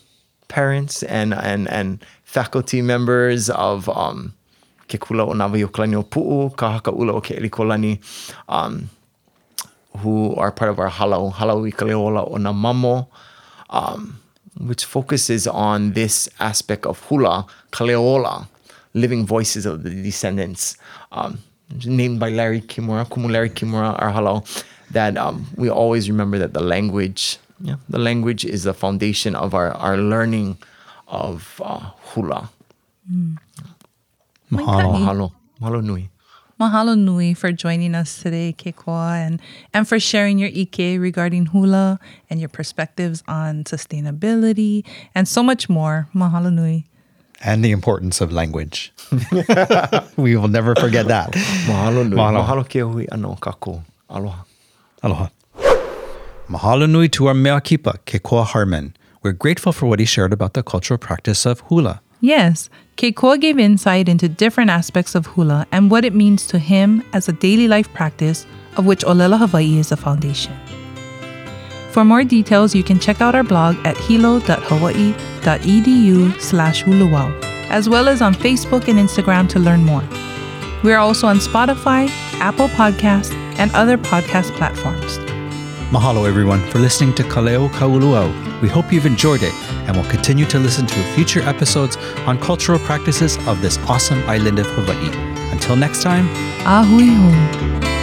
[0.49, 4.35] parents and, and, and faculty members of um,
[4.89, 7.99] ke kula o Navahi o Kalani o Pu'u, Ka Haka 'Ula o Ke'elikolani,
[8.49, 8.89] um,
[9.99, 13.07] who are part of our halau, halau i ka o na mamo,
[13.71, 14.21] um,
[14.59, 18.47] which focuses on this aspect of hula, kaleola,
[18.95, 20.77] living voices of the descendants,
[21.13, 21.39] um,
[21.85, 24.45] named by Larry Kimura, Kumu Larry Kimura, our halau,
[24.91, 29.55] that um, we always remember that the language, yeah, the language is the foundation of
[29.55, 30.57] our, our learning
[31.09, 32.51] of uh, hula.
[34.51, 34.93] Mahalo.
[34.95, 35.33] Mahalo.
[35.61, 36.11] Mahalo nui.
[36.61, 39.43] Mahalo nui for joining us today, Kekoa, and,
[39.75, 44.83] and for sharing your ike regarding hula and your perspectives on sustainability
[45.15, 46.09] and so much more.
[46.15, 46.87] Mahalo nui.
[47.45, 48.93] And the importance of language.
[50.17, 51.33] we will never forget that.
[51.33, 52.17] Mahalo nui.
[52.17, 52.47] Mahalo.
[52.47, 53.83] Mahalo, ke hui ano kako.
[54.09, 54.45] Aloha.
[55.03, 55.29] Aloha.
[56.49, 58.97] Mahalo nui to our mea kipa, Kekoa Harman.
[59.23, 62.01] We're grateful for what he shared about the cultural practice of hula.
[62.27, 67.05] Yes, Kekoa gave insight into different aspects of hula and what it means to him
[67.13, 68.45] as a daily life practice,
[68.77, 70.53] of which Olelo Hawaii is the foundation.
[71.93, 77.31] For more details, you can check out our blog at hilo.hawaii.edu slash huluwau,
[77.71, 80.03] as well as on Facebook and Instagram to learn more.
[80.83, 82.09] We are also on Spotify,
[82.41, 85.26] Apple Podcasts, and other podcast platforms.
[85.91, 88.61] Mahalo, everyone, for listening to Kaleo Kauluau.
[88.61, 89.55] We hope you've enjoyed it
[89.87, 94.59] and will continue to listen to future episodes on cultural practices of this awesome island
[94.59, 95.11] of Hawaii.
[95.53, 96.27] Until next time,
[96.65, 97.96] Ahui hu.